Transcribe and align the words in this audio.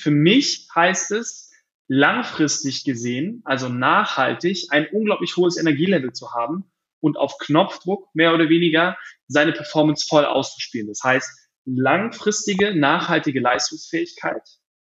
Für 0.00 0.10
mich 0.10 0.66
heißt 0.74 1.10
es, 1.12 1.50
langfristig 1.86 2.84
gesehen, 2.84 3.42
also 3.44 3.68
nachhaltig, 3.68 4.68
ein 4.70 4.86
unglaublich 4.92 5.36
hohes 5.36 5.56
Energielevel 5.56 6.12
zu 6.12 6.32
haben 6.32 6.64
und 7.00 7.16
auf 7.16 7.36
Knopfdruck 7.38 8.08
mehr 8.14 8.32
oder 8.32 8.48
weniger 8.48 8.96
seine 9.26 9.52
Performance 9.52 10.06
voll 10.08 10.24
auszuspielen. 10.24 10.86
Das 10.86 11.02
heißt, 11.02 11.28
langfristige, 11.64 12.74
nachhaltige 12.74 13.40
Leistungsfähigkeit 13.40 14.42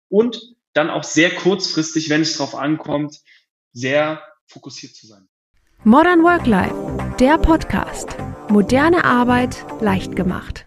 und 0.10 0.42
dann 0.74 0.90
auch 0.90 1.04
sehr 1.04 1.30
kurzfristig, 1.32 2.10
wenn 2.10 2.22
es 2.22 2.38
darauf 2.38 2.56
ankommt, 2.56 3.18
sehr 3.74 4.24
fokussiert 4.48 4.96
zu 4.96 5.08
sein. 5.08 5.28
Modern 5.84 6.24
Work 6.24 6.48
Life, 6.48 7.16
der 7.20 7.38
Podcast. 7.38 8.18
Moderne 8.50 9.04
Arbeit 9.04 9.66
leicht 9.82 10.16
gemacht. 10.16 10.66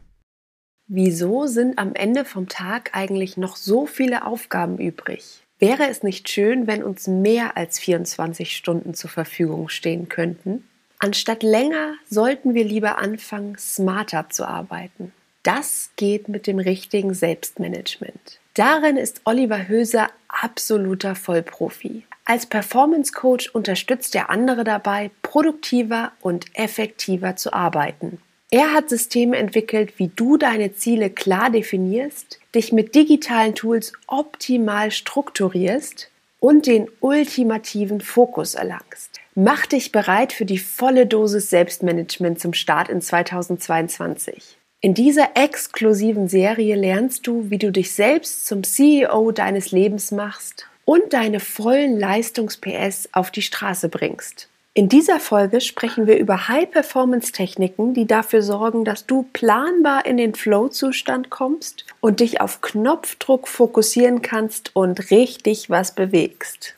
Wieso 0.91 1.47
sind 1.47 1.79
am 1.79 1.95
Ende 1.95 2.25
vom 2.25 2.49
Tag 2.49 2.93
eigentlich 2.95 3.37
noch 3.37 3.57
so 3.57 3.85
viele 3.85 4.25
Aufgaben 4.25 4.79
übrig? 4.79 5.43
Wäre 5.59 5.87
es 5.91 6.03
nicht 6.03 6.31
schön, 6.31 6.67
wenn 6.67 6.83
uns 6.83 7.07
mehr 7.07 7.59
als 7.59 7.79
24 7.79 8.57
Stunden 8.57 8.95
zur 8.95 9.11
Verfügung 9.11 9.69
stehen 9.69 10.09
könnten? 10.09 10.67
Anstatt 10.99 11.43
länger 11.43 11.93
sollten 12.09 12.55
wir 12.55 12.65
lieber 12.65 12.97
anfangen, 12.97 13.59
smarter 13.59 14.31
zu 14.31 14.49
arbeiten. 14.49 15.13
Das 15.43 15.91
geht 15.97 16.29
mit 16.29 16.47
dem 16.47 16.59
richtigen 16.59 17.13
Selbstmanagement. 17.13 18.41
Darin 18.55 18.97
ist 18.97 19.21
Oliver 19.25 19.69
Höser 19.69 20.09
absoluter 20.29 21.15
Vollprofi. 21.15 22.05
Als 22.25 22.47
Performance 22.47 23.13
Coach 23.13 23.51
unterstützt 23.51 24.15
er 24.15 24.31
andere 24.31 24.65
dabei, 24.65 25.11
produktiver 25.21 26.13
und 26.23 26.47
effektiver 26.55 27.37
zu 27.37 27.53
arbeiten. 27.53 28.23
Er 28.51 28.73
hat 28.73 28.89
Systeme 28.89 29.37
entwickelt, 29.37 29.99
wie 29.99 30.11
du 30.15 30.39
deine 30.39 30.73
Ziele 30.75 31.11
klar 31.11 31.51
definierst, 31.51 32.39
dich 32.55 32.73
mit 32.73 32.95
digitalen 32.95 33.55
Tools 33.55 33.93
optimal 34.07 34.91
strukturierst 34.91 36.11
und 36.41 36.67
den 36.67 36.89
ultimativen 37.01 38.01
Fokus 38.01 38.55
erlangst. 38.55 39.21
Mach 39.35 39.67
dich 39.67 39.93
bereit 39.93 40.33
für 40.33 40.47
die 40.47 40.59
volle 40.59 41.07
Dosis 41.07 41.51
Selbstmanagement 41.51 42.41
zum 42.41 42.55
Start 42.55 42.89
in 42.89 43.03
2022. 43.03 44.57
In 44.81 44.95
dieser 44.95 45.31
exklusiven 45.35 46.29
Serie 46.29 46.75
lernst 46.75 47.27
du, 47.27 47.51
wie 47.51 47.59
du 47.59 47.71
dich 47.71 47.93
selbst 47.93 48.47
zum 48.47 48.63
CEO 48.65 49.31
deines 49.31 49.73
Lebens 49.73 50.11
machst 50.11 50.67
und 50.87 51.13
deine 51.13 51.41
vollen 51.41 51.99
Leistungs-PS 51.99 53.11
auf 53.13 53.31
die 53.31 53.43
Straße 53.43 53.91
bringst. 53.91 54.49
In 54.79 54.89
dieser 54.89 55.19
Folge 55.19 55.61
sprechen 55.61 56.07
wir 56.07 56.19
über 56.19 56.47
High-Performance-Techniken, 56.47 57.95
die 57.95 58.07
dafür 58.07 58.43
sorgen, 58.43 58.85
dass 58.85 59.07
du 59.07 59.29
planbar 59.33 60.07
in 60.07 60.17
den 60.17 60.37
Flow-Zustand 60.37 61.31
kommst 61.31 61.85
und 61.99 62.21
dich 62.21 62.41
auf 62.41 62.61
Knopfdruck 62.61 63.49
fokussieren 63.49 64.23
kannst 64.23 64.77
und 64.77 65.11
richtig 65.11 65.69
was 65.69 65.97
bewegst. 65.97 66.77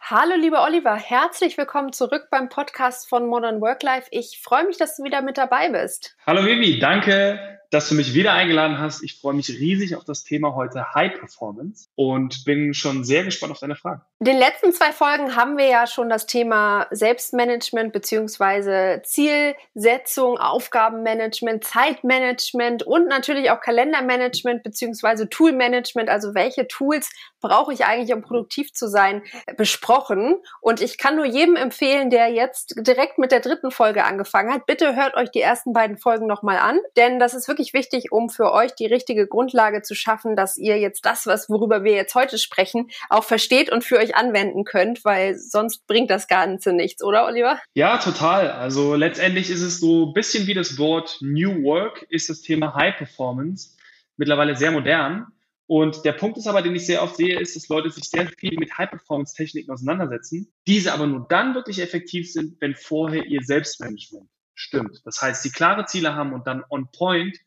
Hallo 0.00 0.34
lieber 0.34 0.64
Oliver, 0.64 0.96
herzlich 0.96 1.56
willkommen 1.56 1.92
zurück 1.92 2.26
beim 2.28 2.48
Podcast 2.48 3.08
von 3.08 3.28
Modern 3.28 3.60
Work 3.60 3.84
Life. 3.84 4.08
Ich 4.10 4.40
freue 4.42 4.66
mich, 4.66 4.76
dass 4.76 4.96
du 4.96 5.04
wieder 5.04 5.22
mit 5.22 5.38
dabei 5.38 5.68
bist. 5.68 6.16
Hallo 6.26 6.44
Vivi, 6.44 6.80
danke 6.80 7.57
dass 7.70 7.88
du 7.88 7.94
mich 7.94 8.14
wieder 8.14 8.32
eingeladen 8.32 8.78
hast. 8.78 9.02
Ich 9.02 9.20
freue 9.20 9.34
mich 9.34 9.48
riesig 9.50 9.96
auf 9.96 10.04
das 10.04 10.24
Thema 10.24 10.54
heute 10.54 10.94
High 10.94 11.18
Performance 11.18 11.88
und 11.94 12.44
bin 12.44 12.72
schon 12.72 13.04
sehr 13.04 13.24
gespannt 13.24 13.52
auf 13.52 13.58
deine 13.58 13.76
Fragen. 13.76 14.02
In 14.20 14.24
den 14.24 14.38
letzten 14.38 14.72
zwei 14.72 14.92
Folgen 14.92 15.36
haben 15.36 15.58
wir 15.58 15.66
ja 15.66 15.86
schon 15.86 16.08
das 16.08 16.26
Thema 16.26 16.86
Selbstmanagement 16.90 17.92
beziehungsweise 17.92 19.02
Zielsetzung, 19.04 20.38
Aufgabenmanagement, 20.38 21.62
Zeitmanagement 21.62 22.82
und 22.82 23.06
natürlich 23.06 23.50
auch 23.50 23.60
Kalendermanagement 23.60 24.62
beziehungsweise 24.62 25.28
Toolmanagement, 25.28 26.08
also 26.08 26.34
welche 26.34 26.66
Tools 26.68 27.10
brauche 27.40 27.72
ich 27.72 27.84
eigentlich, 27.84 28.12
um 28.14 28.22
produktiv 28.22 28.72
zu 28.72 28.88
sein, 28.88 29.22
besprochen. 29.56 30.36
Und 30.60 30.80
ich 30.80 30.98
kann 30.98 31.16
nur 31.16 31.26
jedem 31.26 31.56
empfehlen, 31.56 32.10
der 32.10 32.28
jetzt 32.28 32.74
direkt 32.78 33.18
mit 33.18 33.30
der 33.30 33.40
dritten 33.40 33.70
Folge 33.70 34.04
angefangen 34.04 34.52
hat, 34.52 34.66
bitte 34.66 34.96
hört 34.96 35.14
euch 35.14 35.30
die 35.30 35.40
ersten 35.40 35.72
beiden 35.72 35.98
Folgen 35.98 36.26
nochmal 36.26 36.58
an, 36.58 36.80
denn 36.96 37.18
das 37.18 37.34
ist 37.34 37.46
wirklich 37.46 37.57
wirklich 37.58 37.74
wichtig, 37.74 38.12
um 38.12 38.30
für 38.30 38.52
euch 38.52 38.74
die 38.74 38.86
richtige 38.86 39.26
Grundlage 39.26 39.82
zu 39.82 39.94
schaffen, 39.94 40.36
dass 40.36 40.56
ihr 40.56 40.78
jetzt 40.78 41.04
das, 41.04 41.26
was 41.26 41.48
worüber 41.48 41.82
wir 41.82 41.92
jetzt 41.92 42.14
heute 42.14 42.38
sprechen, 42.38 42.88
auch 43.10 43.24
versteht 43.24 43.70
und 43.70 43.82
für 43.82 43.98
euch 43.98 44.14
anwenden 44.14 44.64
könnt, 44.64 45.04
weil 45.04 45.36
sonst 45.36 45.86
bringt 45.88 46.08
das 46.10 46.28
Ganze 46.28 46.72
nichts, 46.72 47.02
oder 47.02 47.26
Oliver? 47.26 47.58
Ja, 47.74 47.98
total. 47.98 48.50
Also 48.52 48.94
letztendlich 48.94 49.50
ist 49.50 49.62
es 49.62 49.80
so 49.80 50.06
ein 50.06 50.12
bisschen 50.12 50.46
wie 50.46 50.54
das 50.54 50.78
Wort 50.78 51.18
New 51.20 51.64
Work, 51.64 52.06
ist 52.08 52.30
das 52.30 52.42
Thema 52.42 52.74
High 52.74 52.96
Performance 52.96 53.70
mittlerweile 54.16 54.56
sehr 54.56 54.70
modern. 54.70 55.26
Und 55.66 56.04
der 56.04 56.12
Punkt 56.12 56.38
ist 56.38 56.46
aber, 56.46 56.62
den 56.62 56.74
ich 56.76 56.86
sehr 56.86 57.02
oft 57.02 57.16
sehe, 57.16 57.38
ist, 57.38 57.54
dass 57.54 57.68
Leute 57.68 57.90
sich 57.90 58.04
sehr 58.04 58.26
viel 58.38 58.56
mit 58.58 58.78
High-Performance-Techniken 58.78 59.70
auseinandersetzen, 59.70 60.50
diese 60.66 60.94
aber 60.94 61.06
nur 61.06 61.26
dann 61.28 61.54
wirklich 61.54 61.82
effektiv 61.82 62.32
sind, 62.32 62.58
wenn 62.60 62.74
vorher 62.74 63.26
ihr 63.26 63.42
Selbstmanagement 63.42 64.30
stimmt. 64.54 65.00
Das 65.04 65.20
heißt, 65.20 65.44
die 65.44 65.50
klare 65.50 65.84
Ziele 65.84 66.14
haben 66.14 66.32
und 66.32 66.46
dann 66.46 66.64
on 66.70 66.88
point 66.90 67.38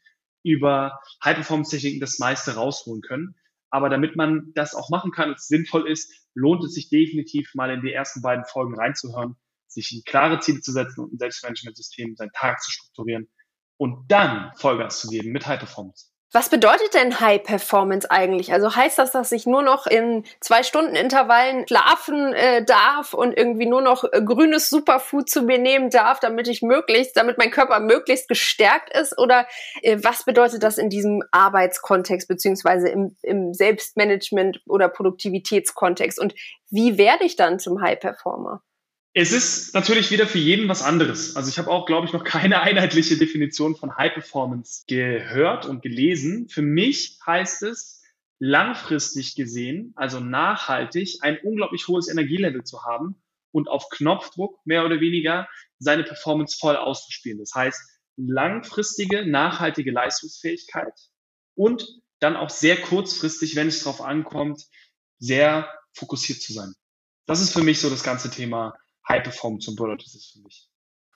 über 0.44 1.00
High-Performance-Techniken 1.24 2.00
das 2.00 2.20
meiste 2.20 2.56
rausholen 2.56 3.02
können. 3.02 3.36
Aber 3.70 3.90
damit 3.90 4.16
man 4.16 4.52
das 4.54 4.76
auch 4.76 4.90
machen 4.90 5.12
kann 5.12 5.30
und 5.30 5.40
es 5.40 5.48
sinnvoll 5.48 5.90
ist, 5.90 6.14
lohnt 6.34 6.64
es 6.64 6.74
sich 6.74 6.90
definitiv 6.90 7.52
mal 7.56 7.72
in 7.72 7.82
die 7.82 7.94
ersten 7.94 8.22
beiden 8.22 8.46
Folgen 8.46 8.76
reinzuhören, 8.76 9.36
sich 9.68 10.04
klare 10.06 10.40
Ziele 10.40 10.62
zu 10.62 10.72
setzen 10.72 11.02
und 11.02 11.14
ein 11.14 11.18
Selbstmanagementsystem, 11.18 12.16
seinen 12.16 12.32
Tag 12.34 12.62
zu 12.62 12.72
strukturieren 12.72 13.30
und 13.78 14.12
dann 14.12 14.52
Vollgas 14.58 15.00
zu 15.02 15.08
geben 15.10 15.32
mit 15.32 15.48
High 15.48 15.60
Performance. 15.60 16.11
Was 16.34 16.48
bedeutet 16.48 16.94
denn 16.94 17.20
High 17.20 17.44
Performance 17.44 18.10
eigentlich? 18.10 18.54
Also 18.54 18.74
heißt 18.74 18.98
das, 18.98 19.12
dass 19.12 19.34
ich 19.34 19.46
nur 19.46 19.64
noch 19.64 19.86
in 19.86 20.24
zwei 20.40 20.64
Stunden 20.64 20.96
Intervallen 20.96 21.68
schlafen 21.68 22.32
äh, 22.32 22.64
darf 22.64 23.14
und 23.14 23.38
irgendwie 23.38 23.66
nur 23.66 23.82
noch 23.82 24.06
äh, 24.06 24.22
grünes 24.24 24.70
Superfood 24.70 25.30
zu 25.30 25.42
mir 25.42 25.58
nehmen 25.58 25.90
darf, 25.90 26.22
damit 26.22 26.48
ich 26.48 26.62
möglichst, 26.62 27.18
damit 27.18 27.38
mein 27.38 27.52
Körper 27.52 27.82
möglichst 27.82 28.30
gestärkt 28.30 28.96
ist? 28.96 29.20
Oder 29.20 29.46
äh, 29.82 29.98
was 30.02 30.24
bedeutet 30.24 30.64
das 30.64 30.78
in 30.78 30.90
diesem 30.90 31.22
Arbeitskontext 31.32 32.30
beziehungsweise 32.30 32.88
im, 32.88 33.18
im 33.24 33.54
Selbstmanagement 33.54 34.62
oder 34.68 34.88
Produktivitätskontext? 34.88 36.18
Und 36.18 36.34
wie 36.70 36.98
werde 36.98 37.26
ich 37.26 37.36
dann 37.36 37.60
zum 37.60 37.82
High 37.82 38.00
Performer? 38.00 38.64
Es 39.14 39.34
ist 39.34 39.74
natürlich 39.74 40.10
wieder 40.10 40.26
für 40.26 40.38
jeden 40.38 40.70
was 40.70 40.82
anderes. 40.82 41.36
Also 41.36 41.50
ich 41.50 41.58
habe 41.58 41.70
auch, 41.70 41.86
glaube 41.86 42.08
ich, 42.08 42.14
noch 42.14 42.24
keine 42.26 42.62
einheitliche 42.62 43.18
Definition 43.18 43.76
von 43.76 43.96
High 43.98 44.14
Performance 44.14 44.84
gehört 44.88 45.66
und 45.66 45.82
gelesen. 45.82 46.48
Für 46.48 46.62
mich 46.62 47.20
heißt 47.26 47.64
es, 47.64 48.02
langfristig 48.40 49.36
gesehen, 49.36 49.94
also 49.96 50.20
nachhaltig, 50.20 51.20
ein 51.22 51.38
unglaublich 51.44 51.88
hohes 51.88 52.08
Energielevel 52.08 52.64
zu 52.64 52.84
haben 52.84 53.22
und 53.52 53.68
auf 53.68 53.90
Knopfdruck 53.90 54.58
mehr 54.66 54.84
oder 54.84 55.00
weniger 55.00 55.48
seine 55.78 56.04
Performance 56.04 56.58
voll 56.60 56.76
auszuspielen. 56.76 57.38
Das 57.38 57.54
heißt, 57.54 57.80
langfristige, 58.18 59.28
nachhaltige 59.28 59.92
Leistungsfähigkeit 59.92 60.94
und 61.56 61.88
dann 62.20 62.36
auch 62.36 62.50
sehr 62.50 62.78
kurzfristig, 62.78 63.56
wenn 63.56 63.68
es 63.68 63.84
darauf 63.84 64.02
ankommt, 64.02 64.64
sehr 65.20 65.72
fokussiert 65.94 66.42
zu 66.42 66.54
sein. 66.54 66.74
Das 67.28 67.42
ist 67.42 67.54
für 67.54 67.62
mich 67.62 67.80
so 67.80 67.90
das 67.90 68.04
ganze 68.04 68.32
Thema 68.32 68.76
High 69.08 69.24
Performance 69.24 69.70
und 69.70 69.76
Bullet 69.76 69.98
ist 69.98 70.32
für 70.34 70.40
mich. 70.40 70.72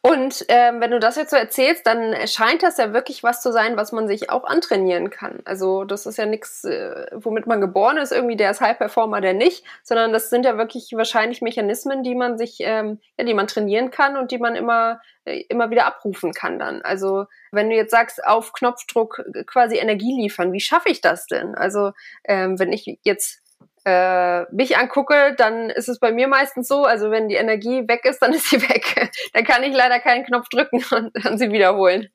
Und 0.07 0.45
ähm, 0.49 0.81
wenn 0.81 0.91
du 0.91 0.99
das 0.99 1.15
jetzt 1.15 1.31
so 1.31 1.35
erzählst, 1.35 1.87
dann 1.87 2.27
scheint 2.27 2.61
das 2.61 2.77
ja 2.77 2.93
wirklich 2.93 3.23
was 3.23 3.41
zu 3.41 3.51
sein, 3.51 3.75
was 3.75 3.91
man 3.91 4.07
sich 4.07 4.29
auch 4.29 4.43
antrainieren 4.43 5.09
kann. 5.09 5.39
Also 5.45 5.83
das 5.83 6.05
ist 6.05 6.17
ja 6.19 6.27
nichts, 6.27 6.63
äh, 6.63 7.07
womit 7.11 7.47
man 7.47 7.59
geboren 7.59 7.97
ist, 7.97 8.11
irgendwie 8.11 8.35
der 8.35 8.51
ist 8.51 8.61
High 8.61 8.77
Performer, 8.77 9.19
der 9.19 9.33
nicht, 9.33 9.65
sondern 9.81 10.13
das 10.13 10.29
sind 10.29 10.45
ja 10.45 10.59
wirklich 10.59 10.91
wahrscheinlich 10.93 11.41
Mechanismen, 11.41 12.03
die 12.03 12.13
man 12.13 12.37
sich, 12.37 12.57
ähm, 12.59 12.99
ja, 13.17 13.25
die 13.25 13.33
man 13.33 13.47
trainieren 13.47 13.89
kann 13.89 14.15
und 14.15 14.29
die 14.29 14.37
man 14.37 14.55
immer, 14.55 15.01
äh, 15.23 15.39
immer 15.49 15.71
wieder 15.71 15.87
abrufen 15.87 16.33
kann 16.33 16.59
dann. 16.59 16.83
Also 16.83 17.25
wenn 17.51 17.71
du 17.71 17.75
jetzt 17.75 17.89
sagst, 17.89 18.23
auf 18.23 18.53
Knopfdruck 18.53 19.23
quasi 19.47 19.77
Energie 19.77 20.15
liefern, 20.15 20.53
wie 20.53 20.59
schaffe 20.59 20.89
ich 20.89 21.01
das 21.01 21.25
denn? 21.25 21.55
Also 21.55 21.93
ähm, 22.25 22.59
wenn 22.59 22.71
ich 22.71 22.99
jetzt 23.01 23.41
äh, 23.85 24.51
mich 24.51 24.77
angucke, 24.77 25.35
dann 25.37 25.69
ist 25.69 25.87
es 25.87 25.99
bei 25.99 26.11
mir 26.11 26.27
meistens 26.27 26.67
so, 26.67 26.85
also 26.85 27.11
wenn 27.11 27.29
die 27.29 27.35
Energie 27.35 27.87
weg 27.87 28.03
ist, 28.05 28.19
dann 28.19 28.33
ist 28.33 28.49
sie 28.49 28.59
weg. 28.61 29.11
dann 29.33 29.43
kann 29.43 29.61
ich 29.63 29.73
leider 29.73 29.99
keinen 29.99 30.25
Knopf 30.25 30.49
drücken 30.49 30.83
und 30.91 31.11
dann 31.23 31.37
sie 31.37 31.51
wiederholen. 31.51 32.09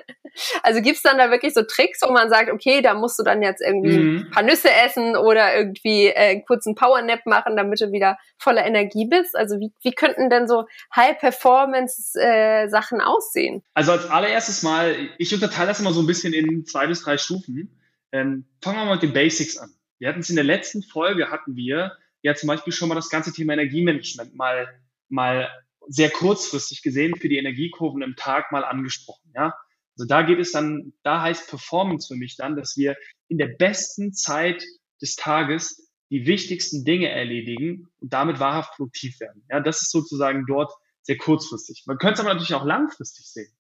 Also 0.62 0.80
gibt's 0.80 1.02
dann 1.02 1.18
da 1.18 1.30
wirklich 1.30 1.54
so 1.54 1.62
Tricks, 1.62 2.00
wo 2.02 2.12
man 2.12 2.28
sagt, 2.28 2.50
okay, 2.50 2.82
da 2.82 2.94
musst 2.94 3.18
du 3.18 3.22
dann 3.22 3.42
jetzt 3.42 3.60
irgendwie 3.60 3.98
mhm. 3.98 4.26
ein 4.26 4.30
paar 4.30 4.42
Nüsse 4.42 4.70
essen 4.84 5.16
oder 5.16 5.56
irgendwie 5.56 6.06
äh, 6.06 6.30
einen 6.30 6.44
kurzen 6.44 6.74
Powernap 6.74 7.24
machen, 7.24 7.56
damit 7.56 7.80
du 7.80 7.92
wieder 7.92 8.18
voller 8.38 8.66
Energie 8.66 9.06
bist? 9.06 9.36
Also 9.36 9.60
wie, 9.60 9.72
wie 9.82 9.92
könnten 9.92 10.30
denn 10.30 10.48
so 10.48 10.64
High-Performance-Sachen 10.94 13.00
äh, 13.00 13.04
aussehen? 13.04 13.62
Also 13.74 13.92
als 13.92 14.10
allererstes 14.10 14.62
mal, 14.62 14.96
ich 15.18 15.32
unterteile 15.32 15.68
das 15.68 15.78
immer 15.80 15.92
so 15.92 16.00
ein 16.00 16.06
bisschen 16.06 16.32
in 16.32 16.64
zwei 16.64 16.88
bis 16.88 17.02
drei 17.02 17.16
Stufen. 17.16 17.76
Ähm, 18.12 18.46
fangen 18.60 18.78
wir 18.78 18.86
mal 18.86 18.94
mit 18.94 19.02
den 19.02 19.12
Basics 19.12 19.56
an. 19.56 19.72
Wir 20.00 20.08
hatten 20.08 20.20
es 20.20 20.30
in 20.30 20.36
der 20.36 20.44
letzten 20.44 20.82
Folge, 20.82 21.30
hatten 21.30 21.54
wir 21.54 21.96
ja 22.22 22.34
zum 22.34 22.48
Beispiel 22.48 22.72
schon 22.72 22.88
mal 22.88 22.96
das 22.96 23.10
ganze 23.10 23.32
Thema 23.32 23.52
Energiemanagement 23.52 24.34
mal, 24.34 24.68
mal 25.08 25.48
sehr 25.88 26.10
kurzfristig 26.10 26.82
gesehen 26.82 27.16
für 27.16 27.28
die 27.28 27.36
Energiekurven 27.36 28.02
im 28.02 28.16
Tag 28.16 28.50
mal 28.50 28.64
angesprochen, 28.64 29.30
ja. 29.34 29.54
Also 29.96 30.08
da 30.08 30.22
geht 30.22 30.38
es 30.38 30.52
dann, 30.52 30.94
da 31.02 31.20
heißt 31.20 31.50
Performance 31.50 32.08
für 32.08 32.18
mich 32.18 32.36
dann, 32.36 32.56
dass 32.56 32.76
wir 32.76 32.96
in 33.28 33.36
der 33.36 33.48
besten 33.48 34.14
Zeit 34.14 34.64
des 35.02 35.14
Tages 35.14 35.90
die 36.10 36.26
wichtigsten 36.26 36.84
Dinge 36.84 37.10
erledigen 37.10 37.86
und 37.98 38.12
damit 38.12 38.40
wahrhaft 38.40 38.76
produktiv 38.76 39.20
werden. 39.20 39.44
Ja, 39.50 39.60
das 39.60 39.82
ist 39.82 39.90
sozusagen 39.90 40.46
dort 40.46 40.72
sehr 41.02 41.18
kurzfristig. 41.18 41.84
Man 41.86 41.98
könnte 41.98 42.14
es 42.14 42.20
aber 42.20 42.32
natürlich 42.32 42.54
auch 42.54 42.64
langfristig 42.64 43.26
sehen. 43.26 43.52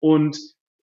Und 0.00 0.36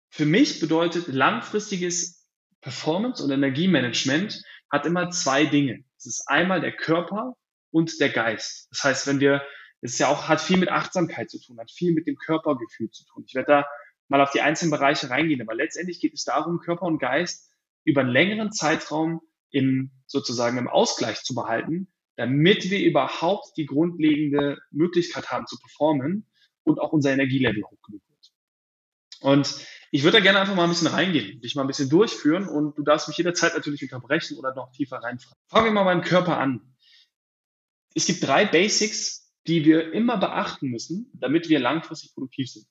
für 0.09 0.25
mich 0.25 0.59
bedeutet 0.59 1.07
langfristiges 1.07 2.27
Performance 2.61 3.23
und 3.23 3.31
Energiemanagement 3.31 4.41
hat 4.69 4.85
immer 4.85 5.09
zwei 5.09 5.45
Dinge. 5.45 5.83
Das 5.95 6.05
ist 6.05 6.27
einmal 6.27 6.61
der 6.61 6.75
Körper 6.75 7.35
und 7.71 7.99
der 7.99 8.09
Geist. 8.09 8.67
Das 8.71 8.83
heißt, 8.83 9.07
wenn 9.07 9.19
wir, 9.19 9.43
es 9.81 9.93
ist 9.93 9.99
ja 9.99 10.07
auch, 10.07 10.27
hat 10.27 10.41
viel 10.41 10.57
mit 10.57 10.69
Achtsamkeit 10.69 11.29
zu 11.29 11.39
tun, 11.39 11.59
hat 11.59 11.71
viel 11.71 11.93
mit 11.93 12.07
dem 12.07 12.15
Körpergefühl 12.15 12.89
zu 12.91 13.05
tun. 13.05 13.23
Ich 13.27 13.35
werde 13.35 13.51
da 13.51 13.67
mal 14.07 14.21
auf 14.21 14.31
die 14.31 14.41
einzelnen 14.41 14.71
Bereiche 14.71 15.09
reingehen, 15.09 15.41
aber 15.41 15.55
letztendlich 15.55 15.99
geht 15.99 16.13
es 16.13 16.23
darum, 16.23 16.59
Körper 16.59 16.85
und 16.85 16.99
Geist 16.99 17.51
über 17.83 18.01
einen 18.01 18.09
längeren 18.09 18.51
Zeitraum 18.51 19.21
im, 19.51 19.91
sozusagen 20.05 20.57
im 20.57 20.67
Ausgleich 20.67 21.23
zu 21.23 21.33
behalten, 21.33 21.91
damit 22.15 22.69
wir 22.69 22.83
überhaupt 22.83 23.55
die 23.57 23.65
grundlegende 23.65 24.59
Möglichkeit 24.71 25.31
haben 25.31 25.47
zu 25.47 25.57
performen 25.57 26.27
und 26.63 26.79
auch 26.79 26.91
unser 26.91 27.11
Energielevel 27.11 27.63
hoch 27.63 27.81
genug 27.85 28.01
wird. 28.07 28.31
Und 29.21 29.65
ich 29.91 30.03
würde 30.03 30.17
da 30.17 30.23
gerne 30.23 30.39
einfach 30.39 30.55
mal 30.55 30.63
ein 30.63 30.69
bisschen 30.69 30.87
reingehen, 30.87 31.41
dich 31.41 31.55
mal 31.55 31.61
ein 31.63 31.67
bisschen 31.67 31.89
durchführen 31.89 32.47
und 32.47 32.77
du 32.77 32.83
darfst 32.83 33.07
mich 33.07 33.17
jederzeit 33.17 33.53
natürlich 33.53 33.81
unterbrechen 33.83 34.37
oder 34.37 34.53
noch 34.53 34.71
tiefer 34.71 34.97
reinfragen. 34.97 35.37
Fangen 35.47 35.65
wir 35.65 35.71
mal 35.71 35.83
beim 35.83 36.01
Körper 36.01 36.37
an. 36.37 36.75
Es 37.95 38.05
gibt 38.05 38.25
drei 38.25 38.45
Basics, 38.45 39.33
die 39.47 39.65
wir 39.65 39.93
immer 39.93 40.17
beachten 40.17 40.67
müssen, 40.69 41.09
damit 41.13 41.49
wir 41.49 41.59
langfristig 41.59 42.13
produktiv 42.13 42.51
sind. 42.51 42.67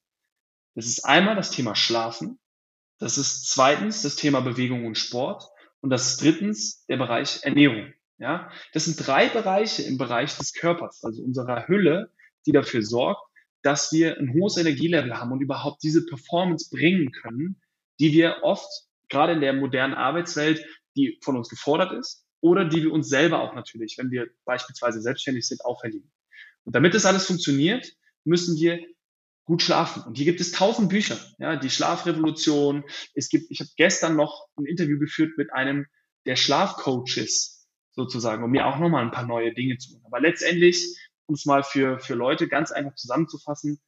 Das 0.74 0.86
ist 0.86 1.04
einmal 1.04 1.34
das 1.34 1.50
Thema 1.50 1.74
Schlafen. 1.74 2.38
Das 2.98 3.18
ist 3.18 3.50
zweitens 3.50 4.02
das 4.02 4.16
Thema 4.16 4.40
Bewegung 4.40 4.86
und 4.86 4.96
Sport. 4.96 5.44
Und 5.80 5.90
das 5.90 6.08
ist 6.08 6.22
drittens 6.22 6.84
der 6.86 6.96
Bereich 6.96 7.42
Ernährung. 7.42 7.92
Ja, 8.18 8.50
das 8.72 8.84
sind 8.84 9.06
drei 9.06 9.28
Bereiche 9.28 9.82
im 9.82 9.96
Bereich 9.96 10.36
des 10.36 10.52
Körpers, 10.52 11.04
also 11.04 11.22
unserer 11.22 11.68
Hülle, 11.68 12.12
die 12.46 12.52
dafür 12.52 12.82
sorgt, 12.82 13.27
dass 13.62 13.92
wir 13.92 14.18
ein 14.18 14.32
hohes 14.34 14.56
Energielevel 14.56 15.18
haben 15.18 15.32
und 15.32 15.40
überhaupt 15.40 15.82
diese 15.82 16.06
Performance 16.06 16.70
bringen 16.70 17.12
können, 17.12 17.60
die 17.98 18.12
wir 18.12 18.38
oft, 18.42 18.68
gerade 19.08 19.32
in 19.32 19.40
der 19.40 19.52
modernen 19.52 19.94
Arbeitswelt, 19.94 20.64
die 20.96 21.18
von 21.22 21.36
uns 21.36 21.48
gefordert 21.48 21.92
ist 21.92 22.24
oder 22.40 22.64
die 22.64 22.82
wir 22.82 22.92
uns 22.92 23.08
selber 23.08 23.40
auch 23.40 23.54
natürlich, 23.54 23.96
wenn 23.98 24.10
wir 24.10 24.28
beispielsweise 24.44 25.00
selbstständig 25.00 25.46
sind, 25.46 25.64
auferlegen. 25.64 26.10
Und 26.64 26.74
damit 26.74 26.94
das 26.94 27.06
alles 27.06 27.26
funktioniert, 27.26 27.92
müssen 28.24 28.56
wir 28.56 28.78
gut 29.44 29.62
schlafen. 29.62 30.02
Und 30.02 30.18
hier 30.18 30.26
gibt 30.26 30.40
es 30.40 30.52
tausend 30.52 30.90
Bücher, 30.90 31.18
ja, 31.38 31.56
die 31.56 31.70
Schlafrevolution. 31.70 32.84
Es 33.14 33.30
gibt, 33.30 33.50
ich 33.50 33.60
habe 33.60 33.70
gestern 33.76 34.14
noch 34.14 34.46
ein 34.56 34.66
Interview 34.66 34.98
geführt 34.98 35.38
mit 35.38 35.52
einem 35.52 35.86
der 36.26 36.36
Schlafcoaches 36.36 37.66
sozusagen, 37.92 38.44
um 38.44 38.50
mir 38.50 38.66
auch 38.66 38.78
nochmal 38.78 39.04
ein 39.04 39.10
paar 39.10 39.26
neue 39.26 39.54
Dinge 39.54 39.78
zu 39.78 39.94
machen. 39.94 40.04
Aber 40.06 40.20
letztendlich, 40.20 40.98
um 41.28 41.34
es 41.34 41.44
mal 41.44 41.62
für, 41.62 42.00
für 42.00 42.14
Leute 42.14 42.48
ganz 42.48 42.72
einfach 42.72 42.94
zusammenzufassen, 42.94 43.80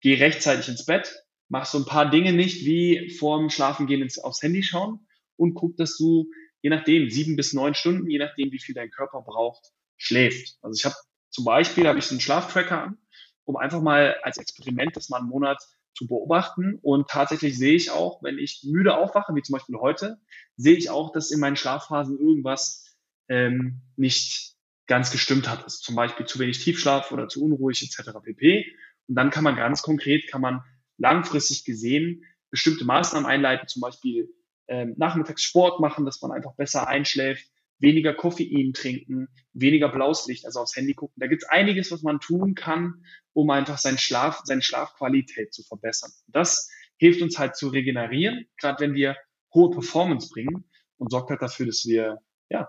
geh 0.00 0.14
rechtzeitig 0.14 0.68
ins 0.68 0.84
Bett, 0.84 1.24
mach 1.48 1.64
so 1.64 1.78
ein 1.78 1.86
paar 1.86 2.10
Dinge 2.10 2.32
nicht 2.32 2.66
wie 2.66 3.10
vorm 3.10 3.50
Schlafengehen 3.50 4.02
ins, 4.02 4.18
aufs 4.18 4.42
Handy 4.42 4.62
schauen 4.62 5.06
und 5.36 5.54
guck, 5.54 5.76
dass 5.76 5.96
du, 5.96 6.30
je 6.60 6.70
nachdem, 6.70 7.08
sieben 7.08 7.36
bis 7.36 7.52
neun 7.52 7.74
Stunden, 7.74 8.10
je 8.10 8.18
nachdem, 8.18 8.50
wie 8.52 8.58
viel 8.58 8.74
dein 8.74 8.90
Körper 8.90 9.22
braucht, 9.22 9.70
schläft. 9.96 10.58
Also 10.60 10.78
ich 10.78 10.84
habe 10.84 10.96
zum 11.30 11.44
Beispiel, 11.44 11.86
habe 11.86 11.98
ich 11.98 12.04
so 12.04 12.14
einen 12.14 12.20
Schlaftracker 12.20 12.82
an, 12.82 12.98
um 13.44 13.56
einfach 13.56 13.80
mal 13.80 14.16
als 14.22 14.38
Experiment 14.38 14.96
das 14.96 15.08
mal 15.08 15.18
einen 15.18 15.28
Monat 15.28 15.62
zu 15.94 16.06
beobachten. 16.06 16.78
Und 16.82 17.08
tatsächlich 17.08 17.56
sehe 17.56 17.74
ich 17.74 17.90
auch, 17.90 18.22
wenn 18.22 18.38
ich 18.38 18.62
müde 18.64 18.96
aufwache, 18.96 19.34
wie 19.34 19.42
zum 19.42 19.54
Beispiel 19.54 19.76
heute, 19.76 20.18
sehe 20.56 20.76
ich 20.76 20.90
auch, 20.90 21.12
dass 21.12 21.30
in 21.30 21.40
meinen 21.40 21.56
Schlafphasen 21.56 22.18
irgendwas 22.18 22.96
ähm, 23.28 23.82
nicht 23.96 24.51
ganz 24.92 25.10
gestimmt 25.10 25.48
hat. 25.48 25.64
Also 25.64 25.78
zum 25.80 25.94
Beispiel 25.94 26.26
zu 26.26 26.38
wenig 26.38 26.62
Tiefschlaf 26.62 27.12
oder 27.12 27.26
zu 27.26 27.42
unruhig 27.42 27.82
etc. 27.82 28.10
pp. 28.22 28.66
Und 29.08 29.14
dann 29.14 29.30
kann 29.30 29.42
man 29.42 29.56
ganz 29.56 29.80
konkret, 29.80 30.28
kann 30.28 30.42
man 30.42 30.60
langfristig 30.98 31.64
gesehen 31.64 32.26
bestimmte 32.50 32.84
Maßnahmen 32.84 33.26
einleiten, 33.26 33.66
zum 33.68 33.80
Beispiel 33.80 34.28
ähm, 34.68 34.92
nachmittags 34.98 35.42
Sport 35.42 35.80
machen, 35.80 36.04
dass 36.04 36.20
man 36.20 36.30
einfach 36.30 36.54
besser 36.56 36.88
einschläft, 36.88 37.46
weniger 37.78 38.12
Koffein 38.12 38.74
trinken, 38.74 39.28
weniger 39.54 39.88
blaues 39.88 40.26
Licht, 40.26 40.44
also 40.44 40.60
aufs 40.60 40.76
Handy 40.76 40.92
gucken. 40.92 41.14
Da 41.16 41.26
gibt 41.26 41.42
es 41.42 41.48
einiges, 41.48 41.90
was 41.90 42.02
man 42.02 42.20
tun 42.20 42.54
kann, 42.54 43.02
um 43.32 43.48
einfach 43.48 43.78
seinen 43.78 43.96
Schlaf, 43.96 44.42
seine 44.44 44.60
Schlafqualität 44.60 45.54
zu 45.54 45.62
verbessern. 45.62 46.12
Das 46.26 46.70
hilft 46.98 47.22
uns 47.22 47.38
halt 47.38 47.56
zu 47.56 47.68
regenerieren, 47.68 48.44
gerade 48.58 48.80
wenn 48.80 48.92
wir 48.92 49.16
hohe 49.54 49.70
Performance 49.70 50.28
bringen 50.28 50.70
und 50.98 51.10
sorgt 51.10 51.30
halt 51.30 51.40
dafür, 51.40 51.64
dass 51.64 51.86
wir 51.86 52.18
ja, 52.50 52.68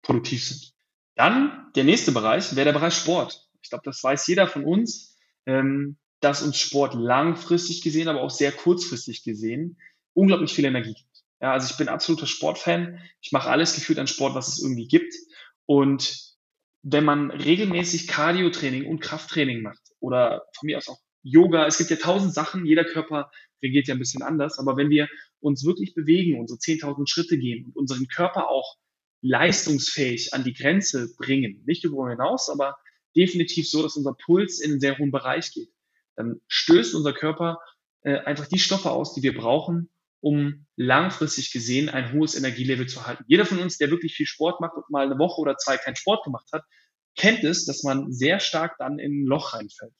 produktiv 0.00 0.42
sind. 0.46 0.77
Dann 1.18 1.66
der 1.74 1.82
nächste 1.82 2.12
Bereich 2.12 2.54
wäre 2.54 2.66
der 2.66 2.72
Bereich 2.72 2.94
Sport. 2.94 3.44
Ich 3.60 3.70
glaube, 3.70 3.82
das 3.84 4.04
weiß 4.04 4.28
jeder 4.28 4.46
von 4.46 4.64
uns, 4.64 5.18
ähm, 5.46 5.96
dass 6.20 6.42
uns 6.42 6.58
Sport 6.58 6.94
langfristig 6.94 7.82
gesehen, 7.82 8.06
aber 8.06 8.22
auch 8.22 8.30
sehr 8.30 8.52
kurzfristig 8.52 9.24
gesehen 9.24 9.78
unglaublich 10.14 10.52
viel 10.52 10.64
Energie 10.64 10.94
gibt. 10.94 11.24
Ja, 11.40 11.52
also 11.52 11.68
ich 11.68 11.76
bin 11.76 11.88
absoluter 11.88 12.28
Sportfan. 12.28 13.00
Ich 13.20 13.32
mache 13.32 13.50
alles 13.50 13.74
gefühlt 13.74 13.98
an 13.98 14.06
Sport, 14.06 14.36
was 14.36 14.46
es 14.46 14.62
irgendwie 14.62 14.86
gibt. 14.86 15.12
Und 15.66 16.36
wenn 16.82 17.04
man 17.04 17.32
regelmäßig 17.32 18.06
Cardio-Training 18.06 18.86
und 18.86 19.00
Krafttraining 19.00 19.60
macht 19.62 19.82
oder 19.98 20.44
von 20.56 20.66
mir 20.66 20.78
aus 20.78 20.88
auch 20.88 21.00
Yoga, 21.24 21.66
es 21.66 21.78
gibt 21.78 21.90
ja 21.90 21.96
tausend 21.96 22.32
Sachen, 22.32 22.64
jeder 22.64 22.84
Körper 22.84 23.28
reagiert 23.60 23.88
ja 23.88 23.94
ein 23.94 23.98
bisschen 23.98 24.22
anders, 24.22 24.60
aber 24.60 24.76
wenn 24.76 24.88
wir 24.88 25.08
uns 25.40 25.64
wirklich 25.64 25.94
bewegen, 25.94 26.38
unsere 26.38 26.60
10.000 26.60 27.08
Schritte 27.08 27.38
gehen 27.38 27.64
und 27.64 27.76
unseren 27.76 28.06
Körper 28.06 28.48
auch 28.48 28.76
leistungsfähig 29.20 30.34
an 30.34 30.44
die 30.44 30.52
Grenze 30.52 31.14
bringen, 31.16 31.62
nicht 31.66 31.84
darüber 31.84 32.10
hinaus, 32.10 32.48
aber 32.48 32.76
definitiv 33.16 33.68
so, 33.68 33.82
dass 33.82 33.96
unser 33.96 34.14
Puls 34.14 34.60
in 34.60 34.72
einen 34.72 34.80
sehr 34.80 34.98
hohen 34.98 35.10
Bereich 35.10 35.52
geht, 35.52 35.70
dann 36.16 36.40
stößt 36.46 36.94
unser 36.94 37.12
Körper 37.12 37.58
äh, 38.02 38.18
einfach 38.18 38.46
die 38.46 38.58
Stoffe 38.58 38.90
aus, 38.90 39.14
die 39.14 39.22
wir 39.22 39.36
brauchen, 39.36 39.90
um 40.20 40.66
langfristig 40.76 41.52
gesehen 41.52 41.88
ein 41.88 42.12
hohes 42.12 42.34
Energielevel 42.34 42.86
zu 42.86 43.06
halten. 43.06 43.24
Jeder 43.28 43.44
von 43.44 43.58
uns, 43.58 43.78
der 43.78 43.90
wirklich 43.90 44.14
viel 44.14 44.26
Sport 44.26 44.60
macht 44.60 44.76
und 44.76 44.88
mal 44.90 45.06
eine 45.06 45.18
Woche 45.18 45.40
oder 45.40 45.56
zwei 45.56 45.76
keinen 45.76 45.96
Sport 45.96 46.24
gemacht 46.24 46.48
hat, 46.52 46.64
kennt 47.16 47.44
es, 47.44 47.66
dass 47.66 47.82
man 47.82 48.12
sehr 48.12 48.40
stark 48.40 48.76
dann 48.78 48.98
in 48.98 49.22
ein 49.22 49.26
Loch 49.26 49.54
reinfällt. 49.54 49.92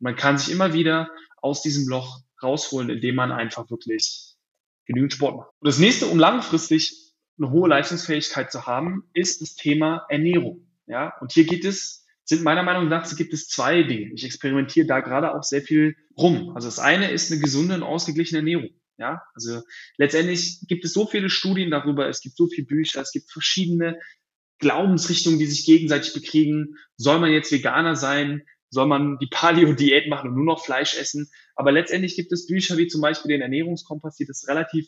Man 0.00 0.16
kann 0.16 0.38
sich 0.38 0.52
immer 0.52 0.72
wieder 0.72 1.08
aus 1.36 1.62
diesem 1.62 1.88
Loch 1.88 2.20
rausholen, 2.42 2.90
indem 2.90 3.14
man 3.14 3.32
einfach 3.32 3.70
wirklich 3.70 4.34
genügend 4.86 5.12
Sport 5.12 5.36
macht. 5.36 5.50
Und 5.60 5.66
das 5.66 5.78
nächste, 5.78 6.06
um 6.06 6.18
langfristig 6.18 7.03
eine 7.38 7.50
hohe 7.50 7.68
Leistungsfähigkeit 7.68 8.52
zu 8.52 8.66
haben, 8.66 9.04
ist 9.12 9.40
das 9.40 9.54
Thema 9.54 10.06
Ernährung. 10.08 10.66
Ja, 10.86 11.14
und 11.20 11.32
hier 11.32 11.44
geht 11.44 11.64
es, 11.64 12.06
sind 12.24 12.42
meiner 12.42 12.62
Meinung 12.62 12.88
nach, 12.88 13.08
gibt 13.16 13.32
es 13.32 13.48
zwei 13.48 13.82
Dinge. 13.82 14.12
Ich 14.14 14.24
experimentiere 14.24 14.86
da 14.86 15.00
gerade 15.00 15.34
auch 15.34 15.42
sehr 15.42 15.62
viel 15.62 15.96
rum. 16.16 16.52
Also 16.54 16.68
das 16.68 16.78
eine 16.78 17.10
ist 17.10 17.30
eine 17.30 17.40
gesunde 17.40 17.74
und 17.74 17.82
ausgeglichene 17.82 18.38
Ernährung. 18.38 18.70
Ja, 18.96 19.22
also 19.34 19.60
letztendlich 19.96 20.60
gibt 20.68 20.84
es 20.84 20.92
so 20.92 21.06
viele 21.06 21.28
Studien 21.28 21.70
darüber, 21.70 22.08
es 22.08 22.20
gibt 22.20 22.36
so 22.36 22.46
viele 22.46 22.66
Bücher, 22.66 23.00
es 23.00 23.10
gibt 23.10 23.30
verschiedene 23.30 23.98
Glaubensrichtungen, 24.58 25.38
die 25.38 25.46
sich 25.46 25.66
gegenseitig 25.66 26.14
bekriegen. 26.14 26.76
Soll 26.96 27.18
man 27.18 27.32
jetzt 27.32 27.50
Veganer 27.50 27.96
sein? 27.96 28.42
Soll 28.70 28.86
man 28.86 29.18
die 29.18 29.26
Paleo-Diät 29.26 30.08
machen 30.08 30.30
und 30.30 30.36
nur 30.36 30.44
noch 30.44 30.64
Fleisch 30.64 30.96
essen? 30.96 31.30
Aber 31.56 31.72
letztendlich 31.72 32.14
gibt 32.14 32.32
es 32.32 32.46
Bücher 32.46 32.76
wie 32.76 32.86
zum 32.86 33.00
Beispiel 33.00 33.30
den 33.30 33.40
Ernährungskompass, 33.40 34.16
die 34.16 34.26
das 34.26 34.46
relativ 34.48 34.86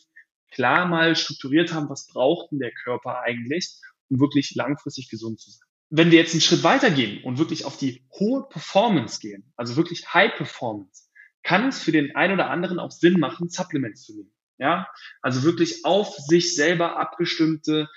klar 0.51 0.87
mal 0.87 1.15
strukturiert 1.15 1.73
haben, 1.73 1.89
was 1.89 2.07
braucht 2.07 2.51
denn 2.51 2.59
der 2.59 2.71
Körper 2.71 3.21
eigentlich, 3.21 3.79
um 4.09 4.19
wirklich 4.19 4.55
langfristig 4.55 5.09
gesund 5.09 5.39
zu 5.39 5.51
sein. 5.51 5.67
Wenn 5.89 6.11
wir 6.11 6.19
jetzt 6.19 6.33
einen 6.33 6.41
Schritt 6.41 6.63
weitergehen 6.63 7.23
und 7.23 7.37
wirklich 7.37 7.65
auf 7.65 7.77
die 7.77 8.05
hohe 8.19 8.47
Performance 8.49 9.19
gehen, 9.19 9.53
also 9.55 9.75
wirklich 9.77 10.13
High 10.13 10.35
Performance, 10.35 11.05
kann 11.43 11.69
es 11.69 11.81
für 11.81 11.93
den 11.93 12.15
einen 12.15 12.33
oder 12.33 12.49
anderen 12.49 12.79
auch 12.79 12.91
Sinn 12.91 13.19
machen, 13.19 13.49
Supplements 13.49 14.03
zu 14.03 14.15
nehmen. 14.15 14.33
Ja, 14.59 14.87
also 15.21 15.43
wirklich 15.43 15.85
auf 15.85 16.15
sich 16.15 16.55
selber 16.55 16.97
abgestimmte 16.97 17.87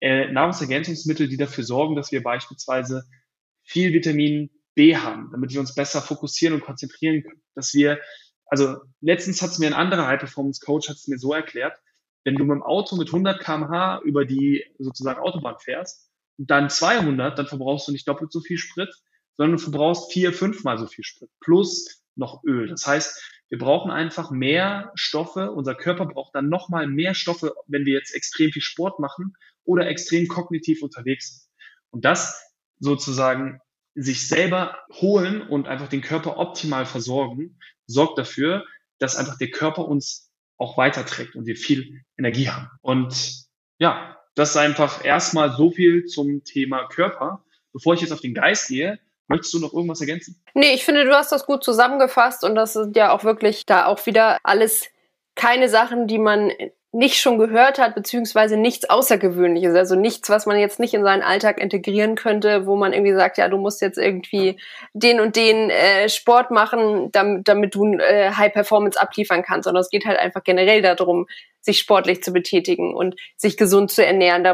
äh, 0.00 0.30
Nahrungsergänzungsmittel, 0.30 1.28
die 1.28 1.36
dafür 1.36 1.64
sorgen, 1.64 1.94
dass 1.94 2.12
wir 2.12 2.22
beispielsweise 2.22 3.04
viel 3.62 3.92
Vitamin 3.92 4.50
B 4.74 4.96
haben, 4.96 5.30
damit 5.32 5.52
wir 5.52 5.60
uns 5.60 5.74
besser 5.74 6.02
fokussieren 6.02 6.54
und 6.54 6.64
konzentrieren 6.64 7.22
können. 7.22 7.42
Dass 7.54 7.72
wir, 7.72 8.00
also 8.46 8.76
letztens 9.00 9.42
hat 9.42 9.50
es 9.50 9.58
mir 9.58 9.68
ein 9.68 9.74
anderer 9.74 10.06
High-Performance-Coach 10.06 10.88
hat 10.88 10.96
es 10.96 11.08
mir 11.08 11.18
so 11.18 11.32
erklärt, 11.32 11.78
wenn 12.24 12.36
du 12.36 12.44
mit 12.44 12.56
dem 12.56 12.62
Auto 12.62 12.96
mit 12.96 13.08
100 13.08 13.40
kmh 13.40 14.00
über 14.04 14.24
die 14.24 14.64
sozusagen 14.78 15.20
Autobahn 15.20 15.56
fährst 15.58 16.10
und 16.38 16.50
dann 16.50 16.70
200, 16.70 17.38
dann 17.38 17.46
verbrauchst 17.46 17.88
du 17.88 17.92
nicht 17.92 18.06
doppelt 18.06 18.32
so 18.32 18.40
viel 18.40 18.58
Sprit, 18.58 18.90
sondern 19.36 19.56
du 19.56 19.62
verbrauchst 19.62 20.12
vier, 20.12 20.32
fünfmal 20.32 20.78
so 20.78 20.86
viel 20.86 21.04
Sprit. 21.04 21.30
Plus 21.40 22.02
noch 22.16 22.42
Öl. 22.44 22.68
Das 22.68 22.86
heißt, 22.86 23.22
wir 23.48 23.58
brauchen 23.58 23.90
einfach 23.90 24.30
mehr 24.30 24.92
Stoffe. 24.94 25.52
Unser 25.52 25.74
Körper 25.74 26.06
braucht 26.06 26.34
dann 26.34 26.48
nochmal 26.48 26.86
mehr 26.86 27.14
Stoffe, 27.14 27.54
wenn 27.66 27.86
wir 27.86 27.94
jetzt 27.94 28.14
extrem 28.14 28.50
viel 28.50 28.62
Sport 28.62 28.98
machen 28.98 29.34
oder 29.64 29.88
extrem 29.88 30.28
kognitiv 30.28 30.82
unterwegs 30.82 31.30
sind. 31.30 31.42
Und 31.90 32.04
das 32.04 32.52
sozusagen 32.78 33.60
sich 33.94 34.28
selber 34.28 34.78
holen 34.92 35.42
und 35.42 35.66
einfach 35.66 35.88
den 35.88 36.02
Körper 36.02 36.36
optimal 36.36 36.86
versorgen, 36.86 37.58
sorgt 37.86 38.18
dafür, 38.18 38.64
dass 38.98 39.16
einfach 39.16 39.38
der 39.38 39.50
Körper 39.50 39.86
uns 39.86 40.27
auch 40.58 40.76
weiterträgt 40.76 41.34
und 41.36 41.46
wir 41.46 41.56
viel 41.56 42.02
Energie 42.18 42.48
haben. 42.48 42.68
Und 42.82 43.46
ja, 43.78 44.16
das 44.34 44.50
ist 44.50 44.56
einfach 44.56 45.04
erstmal 45.04 45.52
so 45.52 45.70
viel 45.70 46.04
zum 46.04 46.44
Thema 46.44 46.86
Körper. 46.88 47.44
Bevor 47.72 47.94
ich 47.94 48.00
jetzt 48.00 48.12
auf 48.12 48.20
den 48.20 48.34
Geist 48.34 48.68
gehe, 48.68 48.98
möchtest 49.28 49.54
du 49.54 49.60
noch 49.60 49.72
irgendwas 49.72 50.00
ergänzen? 50.00 50.42
Nee, 50.54 50.74
ich 50.74 50.84
finde, 50.84 51.04
du 51.04 51.14
hast 51.14 51.32
das 51.32 51.46
gut 51.46 51.64
zusammengefasst 51.64 52.44
und 52.44 52.54
das 52.54 52.72
sind 52.72 52.96
ja 52.96 53.12
auch 53.12 53.24
wirklich 53.24 53.66
da 53.66 53.86
auch 53.86 54.04
wieder 54.06 54.38
alles 54.42 54.88
keine 55.34 55.68
Sachen, 55.68 56.08
die 56.08 56.18
man 56.18 56.50
nicht 56.92 57.20
schon 57.20 57.38
gehört 57.38 57.78
hat, 57.78 57.94
beziehungsweise 57.94 58.56
nichts 58.56 58.88
Außergewöhnliches, 58.88 59.74
also 59.74 59.94
nichts, 59.94 60.30
was 60.30 60.46
man 60.46 60.58
jetzt 60.58 60.80
nicht 60.80 60.94
in 60.94 61.02
seinen 61.02 61.22
Alltag 61.22 61.60
integrieren 61.60 62.14
könnte, 62.14 62.66
wo 62.66 62.76
man 62.76 62.94
irgendwie 62.94 63.12
sagt, 63.12 63.36
ja, 63.36 63.48
du 63.48 63.58
musst 63.58 63.82
jetzt 63.82 63.98
irgendwie 63.98 64.58
den 64.94 65.20
und 65.20 65.36
den 65.36 65.68
äh, 65.68 66.08
Sport 66.08 66.50
machen, 66.50 67.12
damit, 67.12 67.46
damit 67.46 67.74
du 67.74 67.92
äh, 67.98 68.30
High 68.30 68.54
Performance 68.54 68.98
abliefern 68.98 69.42
kannst, 69.42 69.64
sondern 69.64 69.82
es 69.82 69.90
geht 69.90 70.06
halt 70.06 70.18
einfach 70.18 70.42
generell 70.44 70.80
darum, 70.80 71.26
sich 71.60 71.78
sportlich 71.78 72.22
zu 72.22 72.32
betätigen 72.32 72.94
und 72.94 73.16
sich 73.36 73.58
gesund 73.58 73.90
zu 73.90 74.04
ernähren. 74.04 74.46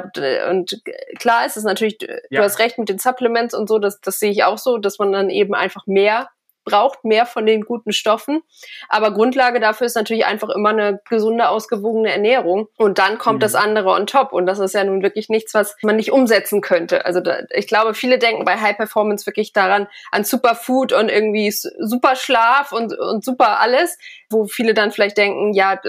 Und 0.51 0.83
klar 1.21 1.47
ist 1.47 1.57
es 1.57 1.63
natürlich, 1.63 1.99
ja. 2.03 2.41
du 2.41 2.43
hast 2.43 2.59
recht 2.59 2.79
mit 2.79 2.89
den 2.89 2.99
Supplements 2.99 3.55
und 3.55 3.69
so, 3.69 3.79
das, 3.79 4.01
das 4.01 4.19
sehe 4.19 4.33
ich 4.33 4.43
auch 4.43 4.59
so, 4.59 4.79
dass 4.79 4.99
man 4.99 5.13
dann 5.13 5.31
eben 5.31 5.55
einfach 5.55 5.87
mehr 5.87 6.31
braucht 6.65 7.05
mehr 7.05 7.27
von 7.27 7.47
den 7.47 7.63
guten 7.63 7.93
Stoffen. 7.93 8.43
Aber 8.89 9.13
Grundlage 9.13 9.61
dafür 9.61 9.87
ist 9.87 9.97
natürlich 9.97 10.27
einfach 10.27 10.49
immer 10.49 10.71
eine 10.71 11.01
gesunde, 11.09 11.49
ausgewogene 11.49 12.11
Ernährung. 12.11 12.69
Und 12.77 12.99
dann 12.99 13.19
kommt 13.19 13.39
mhm. 13.39 13.41
das 13.41 13.55
andere 13.55 13.91
on 13.91 14.07
top. 14.07 14.33
Und 14.33 14.47
das 14.47 14.59
ist 14.59 14.75
ja 14.75 14.85
nun 14.85 15.03
wirklich 15.03 15.29
nichts, 15.29 15.55
was 15.55 15.77
man 15.83 15.97
nicht 15.97 16.13
umsetzen 16.13 16.61
könnte. 16.61 17.05
Also 17.05 17.21
da, 17.21 17.39
ich 17.51 17.67
glaube, 17.67 17.95
viele 17.95 18.19
denken 18.19 18.45
bei 18.45 18.57
High 18.57 18.77
Performance 18.77 19.27
wirklich 19.27 19.53
daran, 19.53 19.87
an 20.11 20.25
Superfood 20.25 20.93
und 20.93 21.11
irgendwie 21.11 21.51
super 21.51 22.17
Schlaf 22.17 22.73
und, 22.73 22.99
und 22.99 23.25
super 23.25 23.61
alles, 23.61 23.99
wo 24.31 24.47
viele 24.47 24.75
dann 24.75 24.91
vielleicht 24.91 25.19
denken, 25.19 25.53
ja, 25.53 25.81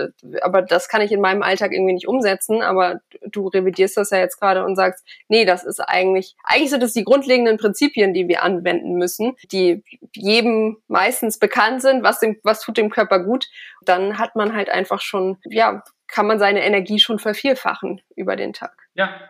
aber 0.41 0.61
das 0.61 0.89
kann 0.89 1.01
ich 1.01 1.11
in 1.11 1.21
meinem 1.21 1.41
Alltag 1.41 1.71
irgendwie 1.71 1.93
nicht 1.93 2.07
umsetzen. 2.07 2.61
Aber 2.61 2.99
du 3.21 3.47
revidierst 3.47 3.97
das 3.97 4.09
ja 4.09 4.17
jetzt 4.19 4.39
gerade 4.39 4.65
und 4.65 4.75
sagst, 4.75 5.05
nee, 5.29 5.45
das 5.45 5.63
ist 5.63 5.79
eigentlich, 5.79 6.35
eigentlich 6.43 6.69
sind 6.69 6.83
das 6.83 6.93
die 6.93 7.03
grundlegenden 7.03 7.57
Prinzipien, 7.57 8.13
die 8.13 8.27
wir 8.27 8.43
anwenden 8.43 8.93
müssen, 8.93 9.35
die 9.51 9.83
jedem 10.13 10.64
meistens 10.87 11.39
bekannt 11.39 11.81
sind, 11.81 12.03
was, 12.03 12.19
dem, 12.19 12.37
was 12.43 12.61
tut 12.61 12.77
dem 12.77 12.89
Körper 12.89 13.23
gut, 13.23 13.47
dann 13.81 14.17
hat 14.17 14.35
man 14.35 14.55
halt 14.55 14.69
einfach 14.69 15.01
schon, 15.01 15.37
ja, 15.45 15.83
kann 16.07 16.27
man 16.27 16.39
seine 16.39 16.63
Energie 16.63 16.99
schon 16.99 17.19
vervierfachen 17.19 18.01
über 18.15 18.35
den 18.35 18.53
Tag. 18.53 18.75
Ja. 18.93 19.29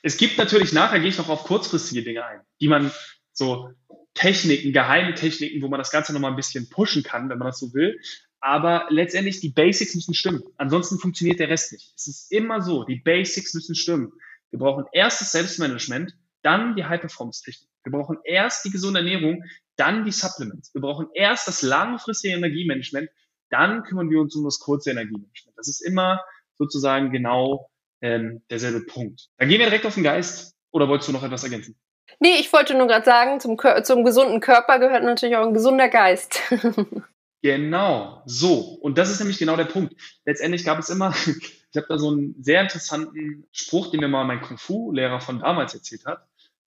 Es 0.00 0.16
gibt 0.16 0.38
natürlich, 0.38 0.72
nachher 0.72 1.00
gehe 1.00 1.08
ich 1.08 1.18
noch 1.18 1.28
auf 1.28 1.42
kurzfristige 1.42 2.04
Dinge 2.04 2.24
ein, 2.24 2.40
die 2.60 2.68
man 2.68 2.92
so 3.32 3.70
Techniken, 4.14 4.72
geheime 4.72 5.14
Techniken, 5.14 5.60
wo 5.62 5.68
man 5.68 5.78
das 5.78 5.90
Ganze 5.90 6.12
nochmal 6.12 6.30
ein 6.30 6.36
bisschen 6.36 6.68
pushen 6.68 7.02
kann, 7.02 7.28
wenn 7.28 7.38
man 7.38 7.48
das 7.48 7.58
so 7.58 7.74
will. 7.74 7.98
Aber 8.40 8.86
letztendlich, 8.90 9.40
die 9.40 9.50
Basics 9.50 9.94
müssen 9.94 10.14
stimmen. 10.14 10.42
Ansonsten 10.56 10.98
funktioniert 10.98 11.40
der 11.40 11.48
Rest 11.48 11.72
nicht. 11.72 11.92
Es 11.96 12.06
ist 12.06 12.32
immer 12.32 12.60
so, 12.62 12.84
die 12.84 12.96
Basics 12.96 13.54
müssen 13.54 13.74
stimmen. 13.74 14.12
Wir 14.50 14.60
brauchen 14.60 14.84
erst 14.92 15.20
das 15.20 15.32
Selbstmanagement, 15.32 16.14
dann 16.42 16.76
die 16.76 16.84
High-Performance-Technik. 16.84 17.68
Wir 17.88 17.98
brauchen 17.98 18.18
erst 18.24 18.64
die 18.64 18.70
gesunde 18.70 19.00
Ernährung, 19.00 19.44
dann 19.76 20.04
die 20.04 20.12
Supplements. 20.12 20.74
Wir 20.74 20.82
brauchen 20.82 21.08
erst 21.14 21.48
das 21.48 21.62
langfristige 21.62 22.34
Energiemanagement, 22.34 23.08
dann 23.50 23.82
kümmern 23.82 24.10
wir 24.10 24.20
uns 24.20 24.36
um 24.36 24.44
das 24.44 24.58
kurze 24.58 24.90
Energiemanagement. 24.90 25.56
Das 25.56 25.68
ist 25.68 25.80
immer 25.80 26.20
sozusagen 26.58 27.12
genau 27.12 27.70
ähm, 28.02 28.42
derselbe 28.50 28.84
Punkt. 28.84 29.28
Dann 29.38 29.48
gehen 29.48 29.58
wir 29.58 29.66
direkt 29.66 29.86
auf 29.86 29.94
den 29.94 30.04
Geist. 30.04 30.54
Oder 30.70 30.88
wolltest 30.88 31.08
du 31.08 31.12
noch 31.12 31.22
etwas 31.22 31.44
ergänzen? 31.44 31.76
Nee, 32.20 32.36
ich 32.38 32.52
wollte 32.52 32.76
nur 32.76 32.86
gerade 32.86 33.06
sagen, 33.06 33.40
zum, 33.40 33.58
zum 33.84 34.04
gesunden 34.04 34.40
Körper 34.40 34.78
gehört 34.78 35.02
natürlich 35.02 35.36
auch 35.36 35.46
ein 35.46 35.54
gesunder 35.54 35.88
Geist. 35.88 36.40
genau, 37.42 38.22
so. 38.26 38.58
Und 38.82 38.98
das 38.98 39.10
ist 39.10 39.20
nämlich 39.20 39.38
genau 39.38 39.56
der 39.56 39.64
Punkt. 39.64 39.94
Letztendlich 40.26 40.64
gab 40.64 40.78
es 40.78 40.90
immer, 40.90 41.14
ich 41.26 41.76
habe 41.76 41.86
da 41.88 41.98
so 41.98 42.10
einen 42.10 42.34
sehr 42.42 42.60
interessanten 42.60 43.46
Spruch, 43.50 43.90
den 43.90 44.00
mir 44.00 44.08
mal 44.08 44.24
mein 44.24 44.42
Kung-Fu-Lehrer 44.42 45.20
von 45.20 45.40
damals 45.40 45.72
erzählt 45.72 46.04
hat. 46.04 46.27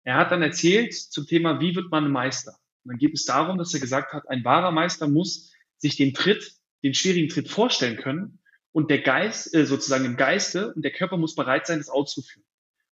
Er 0.08 0.16
hat 0.16 0.32
dann 0.32 0.42
erzählt 0.42 0.94
zum 0.94 1.28
Thema, 1.28 1.60
wie 1.60 1.76
wird 1.76 1.92
man 1.92 2.10
Meister? 2.10 2.54
Und 2.86 2.94
dann 2.94 2.98
geht 2.98 3.14
es 3.14 3.26
darum, 3.26 3.58
dass 3.58 3.74
er 3.74 3.82
gesagt 3.82 4.14
hat, 4.14 4.30
ein 4.30 4.46
wahrer 4.46 4.72
Meister 4.72 5.10
muss 5.10 5.52
sich 5.76 5.98
den 5.98 6.14
Tritt, 6.14 6.54
den 6.82 6.94
schwierigen 6.94 7.28
Tritt 7.28 7.50
vorstellen 7.50 7.98
können 7.98 8.40
und 8.72 8.90
der 8.90 9.02
Geist, 9.02 9.54
äh, 9.54 9.66
sozusagen 9.66 10.06
im 10.06 10.16
Geiste 10.16 10.74
und 10.74 10.84
der 10.84 10.94
Körper 10.94 11.18
muss 11.18 11.36
bereit 11.36 11.68
sein, 11.68 11.80
das 11.80 11.90
auszuführen. 11.90 12.46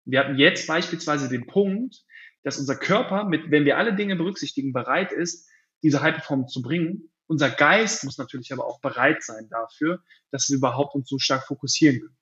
Und 0.05 0.13
wir 0.13 0.21
hatten 0.21 0.39
jetzt 0.39 0.65
beispielsweise 0.65 1.29
den 1.29 1.45
Punkt, 1.45 2.01
dass 2.41 2.57
unser 2.57 2.77
Körper, 2.77 3.25
mit, 3.25 3.51
wenn 3.51 3.65
wir 3.65 3.77
alle 3.77 3.93
Dinge 3.93 4.15
berücksichtigen, 4.15 4.73
bereit 4.73 5.11
ist, 5.11 5.47
diese 5.83 6.01
High 6.01 6.15
Performance 6.15 6.51
zu 6.51 6.63
bringen. 6.63 7.11
Unser 7.27 7.51
Geist 7.51 8.05
muss 8.05 8.17
natürlich 8.17 8.51
aber 8.53 8.65
auch 8.65 8.81
bereit 8.81 9.21
sein 9.21 9.49
dafür, 9.51 10.01
dass 10.31 10.49
wir 10.49 10.57
überhaupt 10.57 10.95
uns 10.95 11.07
so 11.07 11.19
stark 11.19 11.45
fokussieren 11.45 11.99
können. 11.99 12.17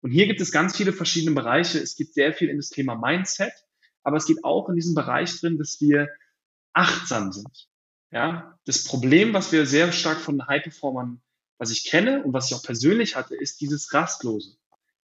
Und 0.00 0.10
hier 0.10 0.26
gibt 0.26 0.40
es 0.40 0.50
ganz 0.50 0.76
viele 0.76 0.92
verschiedene 0.92 1.36
Bereiche. 1.36 1.78
Es 1.78 1.94
gibt 1.94 2.14
sehr 2.14 2.32
viel 2.32 2.48
in 2.48 2.56
das 2.56 2.70
Thema 2.70 2.96
Mindset, 2.96 3.52
aber 4.06 4.18
es 4.18 4.26
geht 4.26 4.44
auch 4.44 4.68
in 4.68 4.76
diesem 4.76 4.94
Bereich 4.94 5.40
drin, 5.40 5.58
dass 5.58 5.80
wir 5.80 6.08
achtsam 6.72 7.32
sind. 7.32 7.68
Ja, 8.12 8.56
das 8.64 8.84
Problem, 8.84 9.34
was 9.34 9.50
wir 9.50 9.66
sehr 9.66 9.90
stark 9.90 10.20
von 10.20 10.46
High-Performern, 10.46 11.20
was 11.58 11.72
ich 11.72 11.90
kenne 11.90 12.22
und 12.22 12.32
was 12.32 12.48
ich 12.48 12.56
auch 12.56 12.62
persönlich 12.62 13.16
hatte, 13.16 13.34
ist 13.34 13.60
dieses 13.60 13.92
Rastlose. 13.92 14.58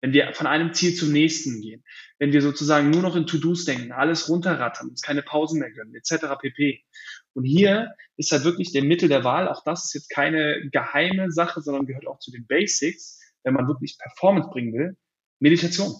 Wenn 0.00 0.12
wir 0.12 0.33
von 0.35 0.49
einem 0.49 0.75
Ziel 0.75 0.97
zum 0.97 1.12
nächsten 1.12 1.61
gehen, 1.61 1.85
wenn 2.19 2.33
wir 2.33 2.43
sozusagen 2.43 2.90
nur 2.90 3.02
noch 3.02 3.14
in 3.14 3.26
To-Dos 3.26 3.64
denken, 3.64 3.93
alles 3.93 4.28
runterrattern, 4.28 4.88
uns 4.88 5.00
keine 5.00 5.23
Pausen 5.23 5.61
mehr 5.61 5.71
gönnen, 5.71 5.95
etc. 5.95 6.37
pp. 6.40 6.85
Und 7.35 7.45
hier 7.45 7.95
ist 8.17 8.33
halt 8.33 8.43
wirklich 8.43 8.73
der 8.73 8.83
Mittel 8.83 9.09
der 9.09 9.23
Wahl. 9.23 9.47
Auch 9.47 9.62
das 9.62 9.85
ist 9.85 9.95
jetzt 9.95 10.11
keine 10.11 10.69
geheime 10.73 11.31
Sache, 11.31 11.61
sondern 11.61 11.87
gehört 11.87 12.09
auch 12.09 12.19
zu 12.19 12.33
den 12.33 12.49
Basics, 12.49 13.21
wenn 13.45 13.55
man 13.55 13.69
wirklich 13.69 13.97
Performance 13.97 14.50
bringen 14.50 14.73
will. 14.73 14.97
Meditation. 15.38 15.95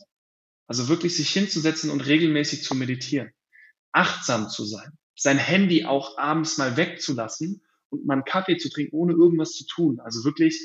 Also 0.69 0.89
wirklich 0.89 1.17
sich 1.17 1.31
hinzusetzen 1.31 1.91
und 1.91 2.03
regelmäßig 2.03 2.63
zu 2.63 2.77
meditieren. 2.77 3.33
Achtsam 3.91 4.49
zu 4.49 4.65
sein 4.65 4.93
sein 5.19 5.39
Handy 5.39 5.85
auch 5.85 6.17
abends 6.17 6.59
mal 6.59 6.77
wegzulassen 6.77 7.63
und 7.91 8.07
mal 8.07 8.15
einen 8.15 8.25
Kaffee 8.25 8.57
zu 8.57 8.71
trinken, 8.71 8.97
ohne 8.97 9.13
irgendwas 9.13 9.53
zu 9.53 9.67
tun. 9.67 10.01
Also 10.01 10.25
wirklich 10.25 10.61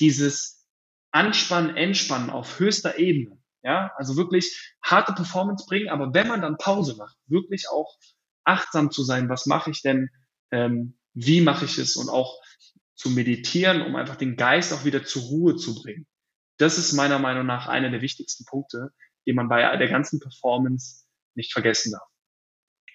dieses 0.00 0.66
Anspannen, 1.10 1.76
Entspannen 1.76 2.30
auf 2.30 2.58
höchster 2.58 2.98
Ebene. 2.98 3.38
Ja, 3.62 3.92
also 3.96 4.16
wirklich 4.16 4.76
harte 4.82 5.12
Performance 5.12 5.66
bringen, 5.66 5.88
aber 5.88 6.14
wenn 6.14 6.28
man 6.28 6.40
dann 6.40 6.58
Pause 6.58 6.96
macht, 6.96 7.16
wirklich 7.26 7.68
auch 7.68 7.98
achtsam 8.44 8.90
zu 8.90 9.02
sein, 9.02 9.28
was 9.28 9.46
mache 9.46 9.70
ich 9.70 9.82
denn, 9.82 10.10
ähm, 10.52 10.96
wie 11.12 11.40
mache 11.40 11.64
ich 11.64 11.76
es 11.76 11.96
und 11.96 12.08
auch 12.08 12.40
zu 12.94 13.10
meditieren, 13.10 13.82
um 13.82 13.96
einfach 13.96 14.16
den 14.16 14.36
Geist 14.36 14.72
auch 14.72 14.84
wieder 14.84 15.04
zur 15.04 15.22
Ruhe 15.22 15.56
zu 15.56 15.74
bringen. 15.74 16.06
Das 16.56 16.78
ist 16.78 16.92
meiner 16.92 17.18
Meinung 17.18 17.46
nach 17.46 17.66
einer 17.66 17.90
der 17.90 18.00
wichtigsten 18.00 18.44
Punkte, 18.44 18.92
die 19.28 19.34
man 19.34 19.48
bei 19.48 19.76
der 19.76 19.88
ganzen 19.88 20.20
Performance 20.20 21.04
nicht 21.34 21.52
vergessen 21.52 21.92
darf. 21.92 22.08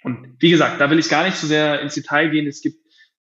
Und 0.02 0.36
wie 0.40 0.50
gesagt, 0.50 0.82
da 0.82 0.90
will 0.90 0.98
ich 0.98 1.08
gar 1.08 1.25
nicht 1.25 1.38
so 1.38 1.46
sehr 1.46 1.80
ins 1.80 1.94
Detail 1.94 2.32
gehen. 2.32 2.48
Es 2.48 2.62
gibt 2.62 2.80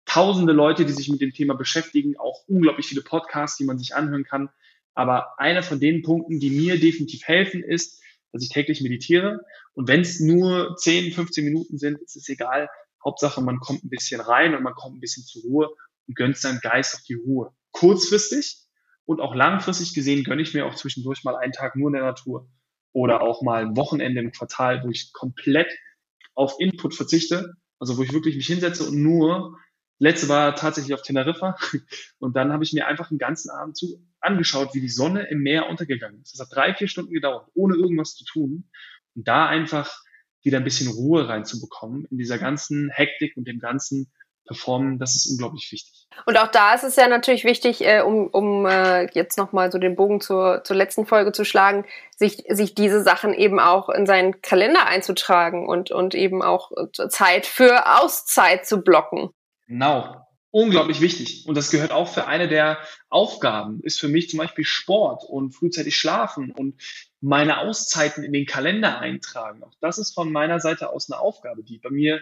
tausende 0.05 0.53
Leute, 0.53 0.85
die 0.85 0.93
sich 0.93 1.09
mit 1.09 1.23
dem 1.23 1.33
Thema 1.33 1.55
beschäftigen, 1.55 2.19
auch 2.19 2.47
unglaublich 2.47 2.87
viele 2.87 3.01
Podcasts, 3.01 3.57
die 3.57 3.65
man 3.65 3.79
sich 3.79 3.95
anhören 3.95 4.25
kann. 4.25 4.51
Aber 4.93 5.39
einer 5.41 5.63
von 5.63 5.81
den 5.81 6.03
Punkten, 6.03 6.39
die 6.39 6.51
mir 6.51 6.79
definitiv 6.79 7.27
helfen, 7.27 7.63
ist, 7.63 8.03
dass 8.31 8.43
ich 8.43 8.51
täglich 8.51 8.83
meditiere. 8.83 9.41
Und 9.73 9.89
wenn 9.89 10.03
es 10.03 10.21
nur 10.21 10.77
10, 10.77 11.13
15 11.13 11.45
Minuten 11.45 11.79
sind, 11.79 11.99
ist 12.03 12.15
es 12.15 12.29
egal. 12.29 12.69
Hauptsache, 13.03 13.41
man 13.41 13.59
kommt 13.59 13.85
ein 13.85 13.89
bisschen 13.89 14.21
rein 14.21 14.55
und 14.55 14.63
man 14.63 14.75
kommt 14.75 14.99
ein 14.99 15.01
bisschen 15.01 15.25
zur 15.25 15.43
Ruhe 15.43 15.71
und 16.07 16.15
gönnt 16.15 16.37
seinem 16.37 16.61
Geist 16.61 16.95
auf 16.95 17.03
die 17.05 17.15
Ruhe. 17.15 17.55
Kurzfristig 17.71 18.59
und 19.07 19.23
auch 19.23 19.35
langfristig 19.35 19.95
gesehen 19.95 20.25
gönne 20.25 20.43
ich 20.43 20.53
mir 20.53 20.67
auch 20.67 20.75
zwischendurch 20.75 21.25
mal 21.25 21.37
einen 21.37 21.53
Tag 21.53 21.75
nur 21.75 21.89
in 21.89 21.95
der 21.95 22.03
Natur 22.03 22.51
oder 22.93 23.23
auch 23.23 23.43
mal 23.43 23.63
ein 23.63 23.77
Wochenende 23.77 24.21
im 24.21 24.33
Quartal, 24.33 24.83
wo 24.85 24.91
ich 24.91 25.13
komplett 25.13 25.73
auf 26.35 26.57
Input 26.59 26.95
verzichte, 26.95 27.55
also 27.79 27.97
wo 27.99 28.03
ich 28.03 28.13
wirklich 28.13 28.37
mich 28.37 28.47
hinsetze 28.47 28.85
und 28.85 29.03
nur, 29.03 29.59
letzte 29.99 30.29
war 30.29 30.55
tatsächlich 30.55 30.95
auf 30.95 31.03
Teneriffa 31.03 31.57
und 32.19 32.37
dann 32.37 32.53
habe 32.53 32.65
ich 32.65 32.73
mir 32.73 32.87
einfach 32.87 33.09
den 33.09 33.19
ganzen 33.19 33.51
Abend 33.51 33.77
zu 33.77 34.01
angeschaut, 34.21 34.75
wie 34.75 34.81
die 34.81 34.89
Sonne 34.89 35.29
im 35.29 35.41
Meer 35.41 35.69
untergegangen 35.69 36.21
ist. 36.23 36.35
Das 36.35 36.47
hat 36.47 36.55
drei, 36.55 36.75
vier 36.75 36.89
Stunden 36.89 37.13
gedauert, 37.13 37.49
ohne 37.55 37.77
irgendwas 37.77 38.15
zu 38.15 38.25
tun 38.25 38.71
und 39.15 39.29
da 39.29 39.47
einfach 39.47 40.03
wieder 40.43 40.59
ein 40.59 40.65
bisschen 40.65 40.91
Ruhe 40.91 41.29
reinzubekommen 41.29 42.07
in 42.11 42.19
dieser 42.19 42.39
ganzen 42.39 42.91
Hektik 42.91 43.37
und 43.37 43.47
dem 43.47 43.59
ganzen 43.59 44.11
performen, 44.49 44.99
das 44.99 45.15
ist 45.15 45.31
unglaublich 45.31 45.71
wichtig. 45.71 46.09
Und 46.27 46.37
auch 46.37 46.49
da 46.49 46.75
ist 46.75 46.83
es 46.83 46.97
ja 46.97 47.07
natürlich 47.07 47.45
wichtig, 47.45 47.85
äh, 47.85 48.01
um, 48.01 48.27
um 48.27 48.67
äh, 48.67 49.09
jetzt 49.13 49.39
nochmal 49.39 49.71
so 49.71 49.79
den 49.79 49.95
Bogen 49.95 50.21
zur, 50.21 50.63
zur 50.65 50.75
letzten 50.75 51.07
Folge 51.07 51.33
zu 51.33 51.45
schlagen, 51.45 51.85
sich, 52.17 52.45
sich 52.49 52.75
diese 52.75 53.03
Sachen 53.03 53.33
eben 53.35 53.61
auch 53.61 53.89
in 53.89 54.07
seinen 54.07 54.43
Kalender 54.43 54.87
einzutragen 54.87 55.69
und, 55.69 55.93
und 55.93 56.15
eben 56.15 56.43
auch 56.43 56.73
Zeit 57.09 57.47
für 57.47 58.01
Auszeit 58.01 58.67
zu 58.67 58.83
blocken. 58.83 59.31
Genau. 59.69 60.25
Unglaublich 60.51 61.03
wichtig. 61.03 61.45
Und 61.47 61.57
das 61.57 61.71
gehört 61.71 61.93
auch 61.93 62.09
für 62.09 62.27
eine 62.27 62.49
der 62.49 62.79
Aufgaben, 63.11 63.81
ist 63.83 64.01
für 64.01 64.09
mich 64.09 64.31
zum 64.31 64.39
Beispiel 64.39 64.65
Sport 64.65 65.23
und 65.29 65.53
frühzeitig 65.53 65.95
schlafen 65.95 66.53
und 66.53 66.81
meine 67.21 67.59
Auszeiten 67.59 68.25
in 68.25 68.33
den 68.33 68.47
Kalender 68.47 68.99
eintragen. 68.99 69.63
Auch 69.63 69.75
das 69.81 69.99
ist 69.99 70.15
von 70.15 70.33
meiner 70.33 70.59
Seite 70.59 70.91
aus 70.91 71.11
eine 71.11 71.21
Aufgabe, 71.21 71.63
die 71.63 71.79
bei 71.79 71.91
mir 71.91 72.21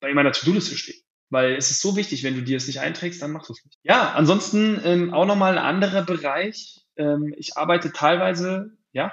bei 0.00 0.12
meiner 0.12 0.32
To-Do-Liste 0.32 0.76
steht. 0.76 1.02
Weil 1.30 1.54
es 1.54 1.70
ist 1.70 1.80
so 1.80 1.96
wichtig, 1.96 2.24
wenn 2.24 2.34
du 2.34 2.42
dir 2.42 2.56
es 2.56 2.66
nicht 2.66 2.80
einträgst, 2.80 3.22
dann 3.22 3.30
machst 3.30 3.48
du 3.48 3.52
es 3.52 3.64
nicht. 3.64 3.78
Ja, 3.82 4.12
ansonsten 4.12 4.80
ähm, 4.84 5.14
auch 5.14 5.26
nochmal 5.26 5.56
ein 5.56 5.64
anderer 5.64 6.02
Bereich. 6.02 6.84
Ähm, 6.96 7.32
ich 7.36 7.56
arbeite 7.56 7.92
teilweise, 7.92 8.72
ja, 8.92 9.12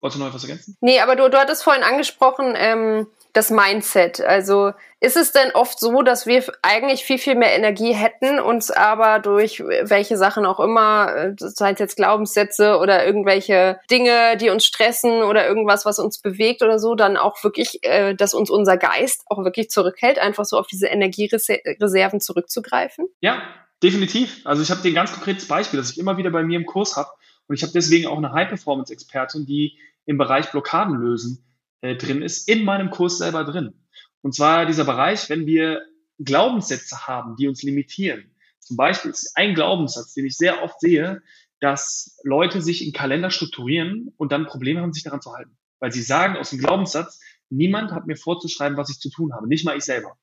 Wolltest 0.00 0.18
du 0.18 0.24
noch 0.24 0.28
etwas 0.30 0.44
ergänzen? 0.44 0.76
Nee, 0.80 1.00
aber 1.00 1.14
du, 1.14 1.28
du 1.28 1.38
hattest 1.38 1.62
vorhin 1.62 1.82
angesprochen, 1.82 2.54
ähm, 2.56 3.06
das 3.32 3.50
Mindset. 3.50 4.20
Also 4.20 4.72
ist 5.00 5.16
es 5.16 5.32
denn 5.32 5.52
oft 5.52 5.78
so, 5.78 6.02
dass 6.02 6.26
wir 6.26 6.44
eigentlich 6.62 7.04
viel, 7.04 7.18
viel 7.18 7.34
mehr 7.34 7.56
Energie 7.56 7.92
hätten, 7.92 8.38
uns 8.38 8.70
aber 8.70 9.18
durch 9.18 9.60
welche 9.60 10.16
Sachen 10.16 10.44
auch 10.44 10.60
immer, 10.60 11.14
äh, 11.14 11.34
sei 11.38 11.72
es 11.72 11.78
jetzt 11.78 11.96
Glaubenssätze 11.96 12.76
oder 12.78 13.06
irgendwelche 13.06 13.80
Dinge, 13.90 14.36
die 14.36 14.50
uns 14.50 14.66
stressen 14.66 15.22
oder 15.22 15.46
irgendwas, 15.46 15.86
was 15.86 15.98
uns 15.98 16.20
bewegt 16.20 16.62
oder 16.62 16.78
so, 16.78 16.94
dann 16.94 17.16
auch 17.16 17.42
wirklich, 17.42 17.82
äh, 17.82 18.14
dass 18.14 18.34
uns 18.34 18.50
unser 18.50 18.76
Geist 18.76 19.22
auch 19.26 19.44
wirklich 19.44 19.70
zurückhält, 19.70 20.18
einfach 20.18 20.44
so 20.44 20.58
auf 20.58 20.66
diese 20.66 20.88
Energiereserven 20.88 22.20
zurückzugreifen? 22.20 23.06
Ja, 23.20 23.42
definitiv. 23.82 24.40
Also 24.44 24.62
ich 24.62 24.70
habe 24.70 24.86
ein 24.86 24.94
ganz 24.94 25.12
konkretes 25.12 25.48
Beispiel, 25.48 25.78
das 25.78 25.92
ich 25.92 25.98
immer 25.98 26.16
wieder 26.16 26.30
bei 26.30 26.42
mir 26.42 26.58
im 26.58 26.66
Kurs 26.66 26.96
habe. 26.96 27.10
Und 27.46 27.54
ich 27.54 27.62
habe 27.62 27.72
deswegen 27.72 28.06
auch 28.06 28.18
eine 28.18 28.32
High-Performance-Expertin, 28.32 29.46
die 29.46 29.78
im 30.06 30.18
Bereich 30.18 30.50
Blockaden 30.50 30.96
lösen 30.96 31.44
äh, 31.80 31.96
drin 31.96 32.22
ist, 32.22 32.48
in 32.48 32.64
meinem 32.64 32.90
Kurs 32.90 33.18
selber 33.18 33.44
drin. 33.44 33.74
Und 34.22 34.34
zwar 34.34 34.66
dieser 34.66 34.84
Bereich, 34.84 35.28
wenn 35.30 35.46
wir 35.46 35.82
Glaubenssätze 36.18 37.06
haben, 37.06 37.36
die 37.36 37.48
uns 37.48 37.62
limitieren. 37.62 38.34
Zum 38.58 38.76
Beispiel 38.76 39.10
ist 39.10 39.36
ein 39.36 39.54
Glaubenssatz, 39.54 40.14
den 40.14 40.26
ich 40.26 40.36
sehr 40.36 40.62
oft 40.62 40.80
sehe, 40.80 41.22
dass 41.60 42.18
Leute 42.24 42.60
sich 42.60 42.86
in 42.86 42.92
Kalender 42.92 43.30
strukturieren 43.30 44.12
und 44.16 44.32
dann 44.32 44.46
Probleme 44.46 44.80
haben, 44.80 44.92
sich 44.92 45.02
daran 45.02 45.20
zu 45.20 45.32
halten. 45.32 45.56
Weil 45.78 45.92
sie 45.92 46.02
sagen 46.02 46.36
aus 46.36 46.50
dem 46.50 46.58
Glaubenssatz, 46.58 47.20
niemand 47.48 47.92
hat 47.92 48.06
mir 48.06 48.16
vorzuschreiben, 48.16 48.76
was 48.76 48.90
ich 48.90 48.98
zu 48.98 49.10
tun 49.10 49.34
habe, 49.34 49.48
nicht 49.48 49.64
mal 49.64 49.76
ich 49.76 49.84
selber. 49.84 50.16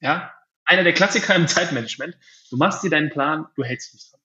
Ja, 0.00 0.32
einer 0.64 0.84
der 0.84 0.92
Klassiker 0.94 1.34
im 1.34 1.48
Zeitmanagement. 1.48 2.16
Du 2.50 2.56
machst 2.56 2.82
dir 2.82 2.90
deinen 2.90 3.10
Plan, 3.10 3.46
du 3.56 3.64
hältst 3.64 3.94
dich 3.94 4.10
dran. 4.10 4.20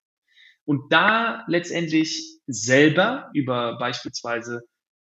Und 0.66 0.94
da 0.94 1.44
letztendlich 1.48 2.40
selber 2.46 3.30
über 3.34 3.78
beispielsweise 3.78 4.64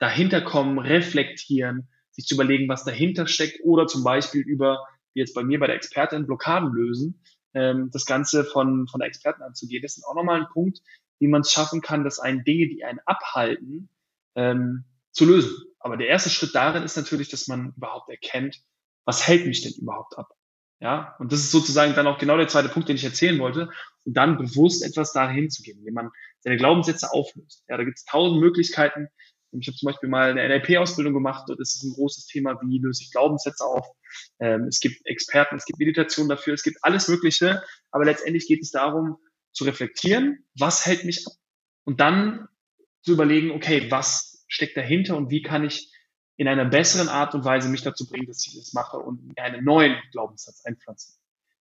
dahinter 0.03 0.41
kommen, 0.41 0.79
reflektieren, 0.79 1.87
sich 2.11 2.25
zu 2.25 2.35
überlegen, 2.35 2.67
was 2.67 2.83
dahinter 2.83 3.25
steckt 3.25 3.61
oder 3.63 3.87
zum 3.87 4.03
Beispiel 4.03 4.41
über, 4.41 4.85
wie 5.13 5.21
jetzt 5.21 5.33
bei 5.33 5.43
mir 5.43 5.59
bei 5.59 5.67
der 5.67 5.77
Expertin, 5.77 6.25
Blockaden 6.25 6.73
lösen, 6.73 7.23
ähm, 7.53 7.89
das 7.91 8.05
Ganze 8.05 8.43
von, 8.43 8.85
von 8.89 8.99
der 8.99 9.07
Experten 9.07 9.43
anzugehen. 9.43 9.81
Das 9.81 9.95
ist 9.95 10.03
auch 10.03 10.13
nochmal 10.13 10.41
ein 10.41 10.47
Punkt, 10.51 10.81
wie 11.19 11.27
man 11.27 11.41
es 11.41 11.53
schaffen 11.53 11.79
kann, 11.79 12.03
dass 12.03 12.19
einen 12.19 12.43
Dinge, 12.43 12.67
die 12.67 12.83
einen 12.83 12.99
abhalten, 13.05 13.87
ähm, 14.35 14.83
zu 15.13 15.23
lösen. 15.25 15.55
Aber 15.79 15.95
der 15.95 16.07
erste 16.07 16.29
Schritt 16.29 16.53
darin 16.53 16.83
ist 16.83 16.97
natürlich, 16.97 17.29
dass 17.29 17.47
man 17.47 17.73
überhaupt 17.77 18.09
erkennt, 18.09 18.61
was 19.05 19.25
hält 19.25 19.45
mich 19.45 19.61
denn 19.61 19.73
überhaupt 19.81 20.17
ab? 20.17 20.33
Ja, 20.81 21.15
und 21.19 21.31
das 21.31 21.39
ist 21.39 21.51
sozusagen 21.51 21.93
dann 21.95 22.07
auch 22.07 22.17
genau 22.17 22.35
der 22.35 22.49
zweite 22.49 22.67
Punkt, 22.67 22.89
den 22.89 22.97
ich 22.97 23.05
erzählen 23.05 23.39
wollte. 23.39 23.69
Und 24.03 24.17
dann 24.17 24.37
bewusst 24.37 24.83
etwas 24.83 25.13
dahin 25.13 25.49
zu 25.49 25.63
gehen, 25.63 25.79
indem 25.79 25.93
man 25.93 26.09
seine 26.41 26.57
Glaubenssätze 26.57 27.13
auflöst. 27.13 27.63
Ja, 27.69 27.77
da 27.77 27.85
gibt 27.85 27.99
es 27.99 28.03
tausend 28.03 28.41
Möglichkeiten. 28.41 29.07
Ich 29.61 29.67
habe 29.67 29.77
zum 29.77 29.87
Beispiel 29.87 30.09
mal 30.09 30.31
eine 30.31 30.47
NLP-Ausbildung 30.47 31.13
gemacht 31.13 31.49
und 31.49 31.59
es 31.59 31.75
ist 31.75 31.83
ein 31.83 31.93
großes 31.93 32.27
Thema, 32.27 32.59
wie 32.61 32.79
löse 32.79 33.03
ich 33.03 33.11
Glaubenssätze 33.11 33.65
auf. 33.65 33.87
Ähm, 34.39 34.65
es 34.67 34.79
gibt 34.79 35.05
Experten, 35.05 35.55
es 35.55 35.65
gibt 35.65 35.79
Meditation 35.79 36.29
dafür, 36.29 36.53
es 36.53 36.63
gibt 36.63 36.77
alles 36.81 37.07
Mögliche. 37.07 37.63
Aber 37.91 38.05
letztendlich 38.05 38.47
geht 38.47 38.61
es 38.61 38.71
darum, 38.71 39.17
zu 39.51 39.63
reflektieren, 39.65 40.45
was 40.57 40.85
hält 40.85 41.05
mich 41.05 41.25
ab? 41.27 41.33
Und 41.83 41.99
dann 41.99 42.47
zu 43.01 43.13
überlegen, 43.13 43.51
okay, 43.51 43.91
was 43.91 44.45
steckt 44.47 44.77
dahinter 44.77 45.17
und 45.17 45.29
wie 45.29 45.41
kann 45.41 45.63
ich 45.63 45.91
in 46.37 46.47
einer 46.47 46.65
besseren 46.65 47.09
Art 47.09 47.35
und 47.35 47.45
Weise 47.45 47.69
mich 47.69 47.83
dazu 47.83 48.07
bringen, 48.07 48.25
dass 48.27 48.45
ich 48.47 48.55
das 48.55 48.73
mache 48.73 48.97
und 48.97 49.37
einen 49.37 49.63
neuen 49.63 49.95
Glaubenssatz 50.11 50.63
einpflanzen. 50.65 51.15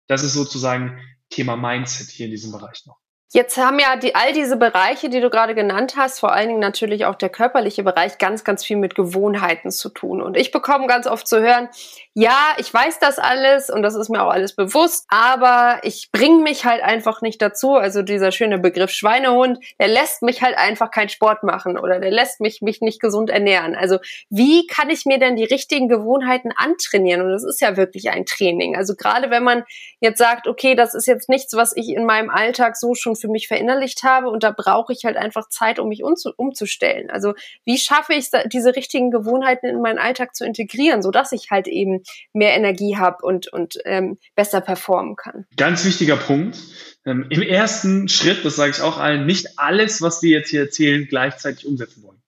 Das 0.07 0.23
ist 0.23 0.33
sozusagen 0.33 0.99
Thema 1.29 1.55
Mindset 1.55 2.09
hier 2.09 2.25
in 2.25 2.31
diesem 2.31 2.51
Bereich 2.51 2.85
noch. 2.85 2.99
Jetzt 3.31 3.57
haben 3.59 3.77
ja 3.77 3.95
die, 3.95 4.15
all 4.15 4.33
diese 4.33 4.57
Bereiche, 4.57 5.07
die 5.07 5.21
du 5.21 5.29
gerade 5.29 5.53
genannt 5.53 5.93
hast, 5.95 6.19
vor 6.19 6.31
allen 6.31 6.47
Dingen 6.47 6.59
natürlich 6.59 7.05
auch 7.05 7.13
der 7.13 7.29
körperliche 7.29 7.83
Bereich, 7.83 8.17
ganz, 8.17 8.43
ganz 8.43 8.65
viel 8.65 8.77
mit 8.77 8.95
Gewohnheiten 8.95 9.69
zu 9.69 9.89
tun. 9.89 10.19
Und 10.19 10.35
ich 10.35 10.49
bekomme 10.49 10.87
ganz 10.87 11.05
oft 11.05 11.27
zu 11.27 11.39
hören, 11.39 11.69
ja, 12.15 12.55
ich 12.57 12.73
weiß 12.73 12.97
das 12.97 13.19
alles 13.19 13.69
und 13.69 13.83
das 13.83 13.93
ist 13.93 14.09
mir 14.09 14.23
auch 14.23 14.31
alles 14.31 14.55
bewusst, 14.55 15.05
aber 15.09 15.79
ich 15.83 16.09
bringe 16.11 16.41
mich 16.41 16.65
halt 16.65 16.81
einfach 16.81 17.21
nicht 17.21 17.39
dazu. 17.39 17.75
Also 17.75 18.01
dieser 18.01 18.31
schöne 18.31 18.57
Begriff 18.57 18.89
Schweinehund, 18.89 19.59
der 19.79 19.89
lässt 19.89 20.23
mich 20.23 20.41
halt 20.41 20.57
einfach 20.57 20.89
keinen 20.89 21.09
Sport 21.09 21.43
machen 21.43 21.77
oder 21.77 21.99
der 21.99 22.09
lässt 22.09 22.41
mich 22.41 22.61
mich 22.61 22.81
nicht 22.81 22.99
gesund 22.99 23.29
ernähren. 23.29 23.75
Also 23.75 23.99
wie 24.31 24.65
kann 24.65 24.89
ich 24.89 25.05
mir 25.05 25.19
denn 25.19 25.35
die 25.35 25.43
richtigen 25.43 25.87
Gewohnheiten 25.87 26.51
antrainieren? 26.55 27.21
Und 27.21 27.31
das 27.31 27.43
ist 27.43 27.61
ja 27.61 27.77
wirklich 27.77 28.09
ein 28.09 28.25
Training. 28.25 28.75
Also 28.75 28.95
gerade 28.95 29.29
wenn 29.29 29.43
man 29.43 29.63
jetzt 29.99 30.17
sagt, 30.17 30.47
okay, 30.47 30.73
das 30.73 30.95
ist 30.95 31.05
jetzt 31.05 31.29
nichts, 31.29 31.55
was 31.55 31.77
ich 31.77 31.89
in 31.89 32.05
meinem 32.05 32.31
Alltag 32.31 32.75
so 32.75 32.95
schon 32.95 33.15
für 33.19 33.27
mich 33.27 33.47
verinnerlicht 33.47 34.03
habe 34.03 34.29
und 34.29 34.43
da 34.43 34.51
brauche 34.51 34.93
ich 34.93 35.05
halt 35.05 35.17
einfach 35.17 35.49
Zeit, 35.49 35.79
um 35.79 35.89
mich 35.89 36.03
umzu 36.03 36.31
umzustellen. 36.35 37.09
Also 37.09 37.33
wie 37.65 37.77
schaffe 37.77 38.13
ich 38.13 38.29
es, 38.31 38.49
diese 38.51 38.75
richtigen 38.75 39.11
Gewohnheiten 39.11 39.67
in 39.67 39.81
meinen 39.81 39.99
Alltag 39.99 40.35
zu 40.35 40.45
integrieren, 40.45 41.01
sodass 41.01 41.31
ich 41.31 41.51
halt 41.51 41.67
eben 41.67 42.03
mehr 42.33 42.55
Energie 42.55 42.97
habe 42.97 43.25
und, 43.25 43.47
und 43.51 43.77
ähm, 43.85 44.17
besser 44.35 44.61
performen 44.61 45.15
kann? 45.15 45.45
Ganz 45.55 45.85
wichtiger 45.85 46.17
Punkt. 46.17 46.57
Ähm, 47.05 47.27
Im 47.29 47.41
ersten 47.41 48.07
Schritt, 48.09 48.43
das 48.43 48.55
sage 48.55 48.71
ich 48.71 48.81
auch 48.81 48.97
allen, 48.97 49.25
nicht 49.25 49.57
alles, 49.57 50.01
was 50.01 50.21
wir 50.21 50.31
jetzt 50.31 50.49
hier 50.49 50.61
erzählen, 50.61 51.07
gleichzeitig 51.07 51.65
umsetzen 51.65 52.03
wollen. 52.03 52.21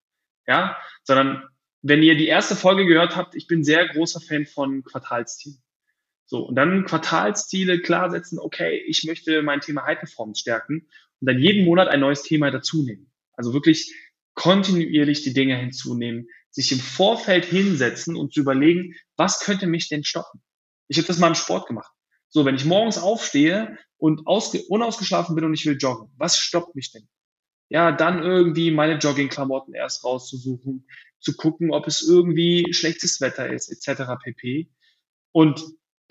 Ja, 0.48 0.78
sondern 1.04 1.44
wenn 1.82 2.04
ihr 2.04 2.16
die 2.16 2.28
erste 2.28 2.56
Folge 2.56 2.86
gehört 2.86 3.16
habt, 3.16 3.36
ich 3.36 3.48
bin 3.48 3.64
sehr 3.64 3.88
großer 3.88 4.22
Fan 4.22 4.46
von 4.46 4.84
Quartalsteam. 4.84 5.58
So, 6.32 6.48
und 6.48 6.56
dann 6.56 6.86
Quartalsziele 6.86 7.82
klar 7.82 8.10
setzen, 8.10 8.40
okay, 8.40 8.82
ich 8.88 9.04
möchte 9.04 9.42
mein 9.42 9.60
Thema 9.60 9.84
High 9.86 10.00
Performance 10.00 10.40
stärken 10.40 10.88
und 11.20 11.28
dann 11.28 11.38
jeden 11.38 11.66
Monat 11.66 11.90
ein 11.90 12.00
neues 12.00 12.24
Thema 12.24 12.50
dazunehmen. 12.52 13.12
Also 13.34 13.52
wirklich 13.52 13.94
kontinuierlich 14.34 15.24
die 15.24 15.34
Dinge 15.34 15.58
hinzunehmen, 15.58 16.30
sich 16.50 16.72
im 16.72 16.80
Vorfeld 16.80 17.44
hinsetzen 17.44 18.16
und 18.16 18.34
zu 18.34 18.40
überlegen, 18.40 18.96
was 19.18 19.42
könnte 19.42 19.68
mich 19.68 19.90
denn 19.90 20.06
stoppen? 20.06 20.42
Ich 20.88 20.96
habe 20.96 21.06
das 21.06 21.20
mal 21.20 21.28
im 21.28 21.36
Sport 21.36 21.68
gemacht. 21.68 21.92
So, 22.30 22.46
wenn 22.46 22.56
ich 22.56 22.64
morgens 22.64 22.98
aufstehe 22.98 23.78
und 23.98 24.22
unausgeschlafen 24.26 25.36
bin 25.36 25.44
und 25.44 25.54
ich 25.54 25.66
will 25.66 25.76
joggen, 25.78 26.14
was 26.16 26.38
stoppt 26.38 26.76
mich 26.76 26.94
denn? 26.94 27.10
Ja, 27.68 27.92
dann 27.92 28.24
irgendwie 28.24 28.72
meine 28.72 29.00
Joggingklamotten 29.00 29.74
erst 29.74 30.06
rauszusuchen, 30.06 30.88
zu 31.20 31.36
gucken, 31.36 31.72
ob 31.72 31.88
es 31.88 32.02
irgendwie 32.02 32.72
schlechtes 32.72 33.20
Wetter 33.20 33.52
ist, 33.52 33.68
etc. 33.70 34.04
pp. 34.24 34.70
Und 35.34 35.62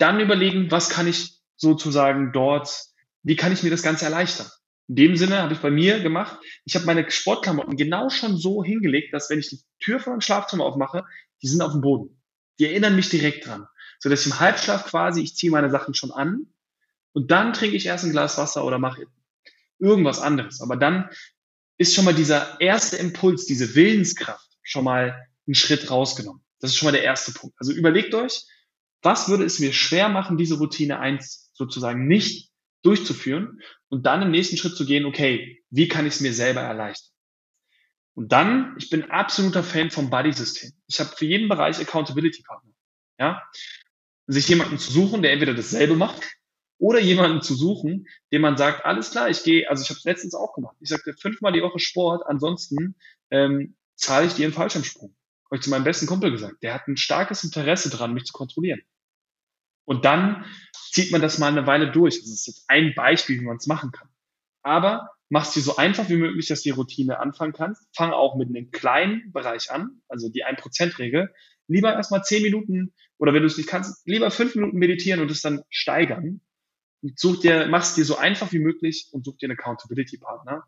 dann 0.01 0.19
überlegen, 0.19 0.71
was 0.71 0.89
kann 0.89 1.07
ich 1.07 1.39
sozusagen 1.55 2.31
dort, 2.33 2.85
wie 3.23 3.35
kann 3.35 3.51
ich 3.51 3.63
mir 3.63 3.69
das 3.69 3.83
Ganze 3.83 4.05
erleichtern. 4.05 4.47
In 4.87 4.95
dem 4.95 5.15
Sinne 5.15 5.41
habe 5.41 5.53
ich 5.53 5.59
bei 5.59 5.71
mir 5.71 5.99
gemacht, 6.01 6.37
ich 6.65 6.75
habe 6.75 6.85
meine 6.85 7.09
Sportklamotten 7.09 7.77
genau 7.77 8.09
schon 8.09 8.35
so 8.35 8.63
hingelegt, 8.63 9.13
dass 9.13 9.29
wenn 9.29 9.39
ich 9.39 9.49
die 9.49 9.61
Tür 9.79 9.99
von 9.99 10.13
meinem 10.13 10.21
Schlafzimmer 10.21 10.65
aufmache, 10.65 11.05
die 11.41 11.47
sind 11.47 11.61
auf 11.61 11.71
dem 11.71 11.81
Boden. 11.81 12.21
Die 12.59 12.65
erinnern 12.65 12.95
mich 12.95 13.09
direkt 13.09 13.45
dran. 13.45 13.67
So 13.99 14.09
dass 14.09 14.21
ich 14.21 14.27
im 14.27 14.39
Halbschlaf 14.39 14.85
quasi, 14.85 15.21
ich 15.21 15.35
ziehe 15.35 15.51
meine 15.51 15.69
Sachen 15.69 15.93
schon 15.93 16.11
an 16.11 16.47
und 17.13 17.31
dann 17.31 17.53
trinke 17.53 17.77
ich 17.77 17.85
erst 17.85 18.03
ein 18.03 18.11
Glas 18.11 18.37
Wasser 18.37 18.65
oder 18.65 18.79
mache 18.79 19.05
irgendwas 19.79 20.19
anderes. 20.19 20.61
Aber 20.61 20.77
dann 20.77 21.09
ist 21.77 21.95
schon 21.95 22.05
mal 22.05 22.13
dieser 22.13 22.59
erste 22.59 22.97
Impuls, 22.97 23.45
diese 23.45 23.75
Willenskraft 23.75 24.47
schon 24.63 24.83
mal 24.83 25.27
einen 25.47 25.55
Schritt 25.55 25.89
rausgenommen. 25.89 26.43
Das 26.59 26.71
ist 26.71 26.77
schon 26.77 26.87
mal 26.87 26.91
der 26.91 27.03
erste 27.03 27.31
Punkt. 27.31 27.55
Also 27.59 27.71
überlegt 27.71 28.13
euch, 28.13 28.45
was 29.01 29.29
würde 29.29 29.45
es 29.45 29.59
mir 29.59 29.73
schwer 29.73 30.09
machen, 30.09 30.37
diese 30.37 30.57
Routine 30.57 30.99
eins 30.99 31.51
sozusagen 31.53 32.07
nicht 32.07 32.51
durchzuführen 32.83 33.61
und 33.89 34.05
dann 34.05 34.21
im 34.21 34.31
nächsten 34.31 34.57
Schritt 34.57 34.75
zu 34.75 34.85
gehen, 34.85 35.05
okay, 35.05 35.63
wie 35.69 35.87
kann 35.87 36.05
ich 36.05 36.15
es 36.15 36.21
mir 36.21 36.33
selber 36.33 36.61
erleichtern? 36.61 37.11
Und 38.13 38.31
dann, 38.31 38.75
ich 38.77 38.89
bin 38.89 39.09
absoluter 39.09 39.63
Fan 39.63 39.89
vom 39.89 40.09
Buddy-System. 40.09 40.71
Ich 40.87 40.99
habe 40.99 41.15
für 41.15 41.25
jeden 41.25 41.47
Bereich 41.47 41.79
Accountability-Partner. 41.79 42.71
Ja? 43.19 43.41
Sich 44.27 44.47
jemanden 44.49 44.77
zu 44.79 44.91
suchen, 44.91 45.21
der 45.21 45.31
entweder 45.31 45.53
dasselbe 45.53 45.95
macht 45.95 46.21
oder 46.77 46.99
jemanden 46.99 47.41
zu 47.41 47.55
suchen, 47.55 48.07
dem 48.31 48.41
man 48.41 48.57
sagt, 48.57 48.85
alles 48.85 49.11
klar, 49.11 49.29
ich 49.29 49.43
gehe, 49.43 49.69
also 49.69 49.83
ich 49.83 49.89
habe 49.89 49.99
es 49.99 50.03
letztens 50.03 50.35
auch 50.35 50.53
gemacht. 50.53 50.75
Ich 50.79 50.89
sagte 50.89 51.13
fünfmal 51.13 51.53
die 51.53 51.61
Woche 51.61 51.79
Sport, 51.79 52.23
ansonsten 52.25 52.95
ähm, 53.29 53.75
zahle 53.95 54.27
ich 54.27 54.33
dir 54.33 54.45
einen 54.45 54.53
Fallschirmsprung 54.53 55.15
habe 55.51 55.57
ich 55.57 55.63
zu 55.63 55.69
meinem 55.69 55.83
besten 55.83 56.07
Kumpel 56.07 56.31
gesagt, 56.31 56.63
der 56.63 56.73
hat 56.73 56.87
ein 56.87 56.95
starkes 56.95 57.43
Interesse 57.43 57.89
dran, 57.89 58.13
mich 58.13 58.23
zu 58.23 58.31
kontrollieren. 58.31 58.81
Und 59.83 60.05
dann 60.05 60.45
zieht 60.91 61.11
man 61.11 61.21
das 61.21 61.39
mal 61.39 61.51
eine 61.51 61.67
Weile 61.67 61.91
durch. 61.91 62.21
Das 62.21 62.29
ist 62.29 62.47
jetzt 62.47 62.63
ein 62.69 62.93
Beispiel, 62.95 63.41
wie 63.41 63.45
man 63.45 63.57
es 63.57 63.67
machen 63.67 63.91
kann. 63.91 64.07
Aber 64.63 65.09
mach 65.27 65.45
es 65.45 65.51
dir 65.51 65.61
so 65.61 65.75
einfach 65.75 66.07
wie 66.07 66.15
möglich, 66.15 66.47
dass 66.47 66.61
die 66.61 66.69
Routine 66.69 67.19
anfangen 67.19 67.51
kannst. 67.51 67.85
Fang 67.93 68.11
auch 68.11 68.37
mit 68.37 68.47
einem 68.47 68.71
kleinen 68.71 69.33
Bereich 69.33 69.71
an, 69.71 70.01
also 70.07 70.29
die 70.29 70.45
1%-Regel. 70.45 71.33
Lieber 71.67 71.93
erstmal 71.93 72.23
10 72.23 72.43
Minuten 72.43 72.93
oder 73.17 73.33
wenn 73.33 73.41
du 73.41 73.47
es 73.47 73.57
nicht 73.57 73.67
kannst, 73.67 74.07
lieber 74.07 74.31
5 74.31 74.55
Minuten 74.55 74.77
meditieren 74.77 75.19
und 75.19 75.31
es 75.31 75.41
dann 75.41 75.63
steigern. 75.69 76.39
Und 77.01 77.19
such 77.19 77.41
dir, 77.41 77.67
mach 77.69 77.81
es 77.81 77.95
dir 77.95 78.05
so 78.05 78.17
einfach 78.17 78.53
wie 78.53 78.59
möglich 78.59 79.09
und 79.11 79.25
such 79.25 79.37
dir 79.37 79.49
einen 79.49 79.57
Accountability-Partner. 79.57 80.63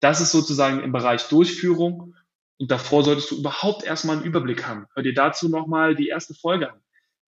Das 0.00 0.20
ist 0.20 0.32
sozusagen 0.32 0.80
im 0.80 0.90
Bereich 0.90 1.28
Durchführung 1.28 2.14
und 2.58 2.70
davor 2.70 3.04
solltest 3.04 3.30
du 3.30 3.36
überhaupt 3.36 3.84
erstmal 3.84 4.16
einen 4.16 4.24
Überblick 4.24 4.66
haben. 4.66 4.86
Hör 4.94 5.02
dir 5.02 5.14
dazu 5.14 5.48
nochmal 5.48 5.94
die 5.94 6.08
erste 6.08 6.34
Folge 6.34 6.72
an. 6.72 6.80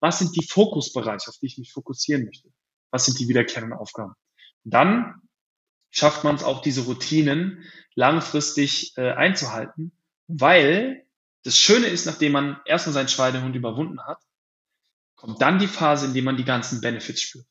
Was 0.00 0.18
sind 0.18 0.36
die 0.36 0.46
Fokusbereiche, 0.46 1.28
auf 1.28 1.38
die 1.38 1.46
ich 1.46 1.58
mich 1.58 1.72
fokussieren 1.72 2.24
möchte? 2.24 2.50
Was 2.90 3.06
sind 3.06 3.18
die 3.18 3.28
wiederkehrenden 3.28 3.78
Aufgaben? 3.78 4.14
Dann 4.64 5.22
schafft 5.90 6.24
man 6.24 6.34
es 6.34 6.42
auch, 6.42 6.60
diese 6.60 6.82
Routinen 6.82 7.64
langfristig 7.94 8.96
äh, 8.96 9.12
einzuhalten 9.12 9.92
Weil 10.26 11.06
das 11.44 11.58
Schöne 11.58 11.86
ist, 11.86 12.06
nachdem 12.06 12.32
man 12.32 12.60
erstmal 12.64 12.94
seinen 12.94 13.08
Schweinehund 13.08 13.54
überwunden 13.54 14.00
hat, 14.04 14.22
kommt 15.14 15.40
dann 15.40 15.58
die 15.58 15.66
Phase, 15.66 16.06
in 16.06 16.14
der 16.14 16.22
man 16.22 16.36
die 16.36 16.44
ganzen 16.44 16.80
Benefits 16.80 17.20
spürt. 17.20 17.46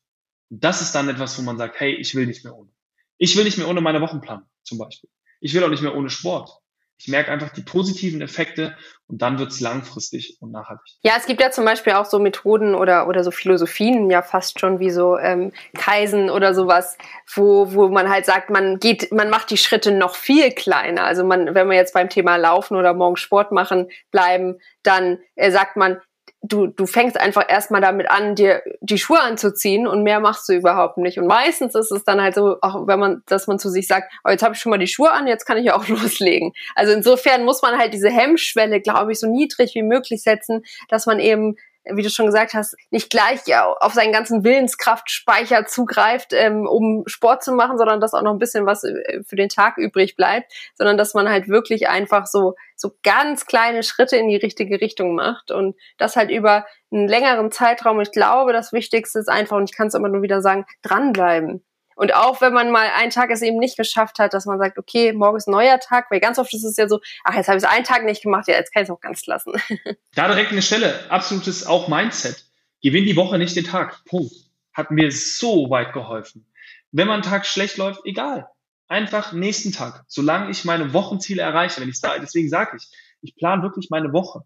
Und 0.50 0.62
das 0.62 0.82
ist 0.82 0.92
dann 0.92 1.08
etwas, 1.08 1.38
wo 1.38 1.42
man 1.42 1.58
sagt, 1.58 1.80
hey, 1.80 1.94
ich 1.94 2.14
will 2.14 2.26
nicht 2.26 2.44
mehr 2.44 2.54
ohne. 2.54 2.70
Ich 3.18 3.36
will 3.36 3.44
nicht 3.44 3.58
mehr 3.58 3.68
ohne 3.68 3.80
meine 3.80 4.00
Wochenplan 4.00 4.44
zum 4.62 4.78
Beispiel. 4.78 5.10
Ich 5.40 5.54
will 5.54 5.62
auch 5.64 5.68
nicht 5.68 5.82
mehr 5.82 5.94
ohne 5.94 6.10
Sport. 6.10 6.50
Ich 6.98 7.08
merke 7.08 7.30
einfach 7.30 7.50
die 7.50 7.62
positiven 7.62 8.20
Effekte 8.20 8.76
und 9.06 9.20
dann 9.20 9.38
wird 9.38 9.50
es 9.50 9.60
langfristig 9.60 10.38
und 10.40 10.52
nachhaltig. 10.52 10.94
Ja, 11.02 11.14
es 11.18 11.26
gibt 11.26 11.40
ja 11.40 11.50
zum 11.50 11.64
Beispiel 11.64 11.92
auch 11.94 12.06
so 12.06 12.18
Methoden 12.18 12.74
oder, 12.74 13.08
oder 13.08 13.22
so 13.22 13.30
Philosophien, 13.30 14.10
ja 14.10 14.22
fast 14.22 14.60
schon 14.60 14.78
wie 14.78 14.90
so 14.90 15.18
ähm, 15.18 15.52
Kaisen 15.76 16.30
oder 16.30 16.54
sowas, 16.54 16.96
wo, 17.34 17.72
wo 17.74 17.88
man 17.88 18.08
halt 18.08 18.24
sagt, 18.24 18.50
man 18.50 18.78
geht, 18.78 19.12
man 19.12 19.28
macht 19.28 19.50
die 19.50 19.58
Schritte 19.58 19.92
noch 19.92 20.14
viel 20.14 20.52
kleiner. 20.52 21.04
Also 21.04 21.24
man, 21.24 21.54
wenn 21.54 21.68
wir 21.68 21.76
jetzt 21.76 21.94
beim 21.94 22.08
Thema 22.08 22.36
Laufen 22.36 22.76
oder 22.76 22.94
morgen 22.94 23.16
Sport 23.16 23.52
machen 23.52 23.88
bleiben, 24.10 24.58
dann 24.82 25.18
äh, 25.34 25.50
sagt 25.50 25.76
man, 25.76 26.00
du, 26.46 26.66
du 26.66 26.86
fängst 26.86 27.18
einfach 27.18 27.44
erstmal 27.48 27.80
damit 27.80 28.10
an, 28.10 28.34
dir 28.34 28.62
die 28.80 28.98
Schuhe 28.98 29.20
anzuziehen 29.20 29.86
und 29.86 30.02
mehr 30.02 30.20
machst 30.20 30.48
du 30.48 30.52
überhaupt 30.52 30.98
nicht. 30.98 31.18
Und 31.18 31.26
meistens 31.26 31.74
ist 31.74 31.90
es 31.90 32.04
dann 32.04 32.20
halt 32.20 32.34
so, 32.34 32.58
auch 32.60 32.86
wenn 32.86 32.98
man, 32.98 33.22
dass 33.26 33.46
man 33.46 33.58
zu 33.58 33.70
sich 33.70 33.86
sagt, 33.86 34.12
oh, 34.24 34.30
jetzt 34.30 34.42
habe 34.42 34.54
ich 34.54 34.60
schon 34.60 34.70
mal 34.70 34.78
die 34.78 34.86
Schuhe 34.86 35.10
an, 35.10 35.26
jetzt 35.26 35.46
kann 35.46 35.56
ich 35.56 35.64
ja 35.64 35.74
auch 35.74 35.88
loslegen. 35.88 36.52
Also 36.74 36.92
insofern 36.92 37.44
muss 37.44 37.62
man 37.62 37.78
halt 37.78 37.94
diese 37.94 38.10
Hemmschwelle, 38.10 38.80
glaube 38.80 39.12
ich, 39.12 39.20
so 39.20 39.26
niedrig 39.26 39.74
wie 39.74 39.82
möglich 39.82 40.22
setzen, 40.22 40.62
dass 40.88 41.06
man 41.06 41.18
eben 41.18 41.56
wie 41.84 42.02
du 42.02 42.10
schon 42.10 42.26
gesagt 42.26 42.54
hast, 42.54 42.76
nicht 42.90 43.10
gleich 43.10 43.40
ja, 43.46 43.66
auf 43.66 43.92
seinen 43.92 44.12
ganzen 44.12 44.44
Willenskraftspeicher 44.44 45.66
zugreift, 45.66 46.32
ähm, 46.32 46.66
um 46.66 47.04
Sport 47.06 47.44
zu 47.44 47.52
machen, 47.52 47.78
sondern 47.78 48.00
dass 48.00 48.14
auch 48.14 48.22
noch 48.22 48.32
ein 48.32 48.38
bisschen 48.38 48.66
was 48.66 48.84
äh, 48.84 49.22
für 49.24 49.36
den 49.36 49.48
Tag 49.48 49.76
übrig 49.76 50.16
bleibt, 50.16 50.52
sondern 50.74 50.96
dass 50.96 51.14
man 51.14 51.28
halt 51.28 51.48
wirklich 51.48 51.88
einfach 51.88 52.26
so, 52.26 52.54
so 52.76 52.92
ganz 53.02 53.46
kleine 53.46 53.82
Schritte 53.82 54.16
in 54.16 54.28
die 54.28 54.36
richtige 54.36 54.80
Richtung 54.80 55.14
macht 55.14 55.50
und 55.50 55.76
das 55.98 56.16
halt 56.16 56.30
über 56.30 56.66
einen 56.90 57.08
längeren 57.08 57.50
Zeitraum. 57.50 58.00
Ich 58.00 58.12
glaube, 58.12 58.52
das 58.52 58.72
Wichtigste 58.72 59.18
ist 59.18 59.28
einfach, 59.28 59.56
und 59.56 59.70
ich 59.70 59.76
kann 59.76 59.88
es 59.88 59.94
immer 59.94 60.08
nur 60.08 60.22
wieder 60.22 60.40
sagen, 60.40 60.64
dranbleiben. 60.82 61.64
Und 61.96 62.14
auch 62.14 62.40
wenn 62.40 62.52
man 62.52 62.70
mal 62.70 62.88
einen 62.96 63.10
Tag 63.10 63.30
es 63.30 63.42
eben 63.42 63.58
nicht 63.58 63.76
geschafft 63.76 64.18
hat, 64.18 64.34
dass 64.34 64.46
man 64.46 64.58
sagt, 64.58 64.78
okay, 64.78 65.12
morgen 65.12 65.36
ist 65.36 65.48
ein 65.48 65.52
neuer 65.52 65.78
Tag, 65.78 66.10
weil 66.10 66.20
ganz 66.20 66.38
oft 66.38 66.52
ist 66.54 66.64
es 66.64 66.76
ja 66.76 66.88
so, 66.88 67.00
ach, 67.24 67.34
jetzt 67.34 67.48
habe 67.48 67.58
ich 67.58 67.64
es 67.64 67.70
einen 67.70 67.84
Tag 67.84 68.04
nicht 68.04 68.22
gemacht, 68.22 68.48
ja, 68.48 68.54
jetzt 68.54 68.72
kann 68.72 68.82
ich 68.82 68.88
es 68.88 68.94
auch 68.94 69.00
ganz 69.00 69.26
lassen. 69.26 69.52
Da 70.14 70.28
direkt 70.28 70.52
eine 70.52 70.62
Stelle, 70.62 71.10
absolutes 71.10 71.66
auch 71.66 71.88
Mindset. 71.88 72.44
Gewinn 72.82 73.04
die 73.04 73.16
Woche 73.16 73.38
nicht 73.38 73.56
den 73.56 73.64
Tag. 73.64 74.04
Punkt. 74.04 74.32
Hat 74.72 74.90
mir 74.90 75.10
so 75.10 75.70
weit 75.70 75.92
geholfen. 75.92 76.46
Wenn 76.92 77.08
man 77.08 77.14
einen 77.14 77.22
Tag 77.22 77.46
schlecht 77.46 77.78
läuft, 77.78 78.02
egal. 78.04 78.48
Einfach 78.86 79.32
nächsten 79.32 79.72
Tag. 79.72 80.04
Solange 80.06 80.50
ich 80.50 80.64
meine 80.64 80.92
Wochenziele 80.92 81.42
erreiche, 81.42 81.80
wenn 81.80 81.88
ich 81.88 81.98
sage, 81.98 82.20
deswegen 82.20 82.48
sage 82.48 82.76
ich, 82.76 82.88
ich 83.22 83.34
plane 83.36 83.62
wirklich 83.62 83.88
meine 83.90 84.12
Woche. 84.12 84.44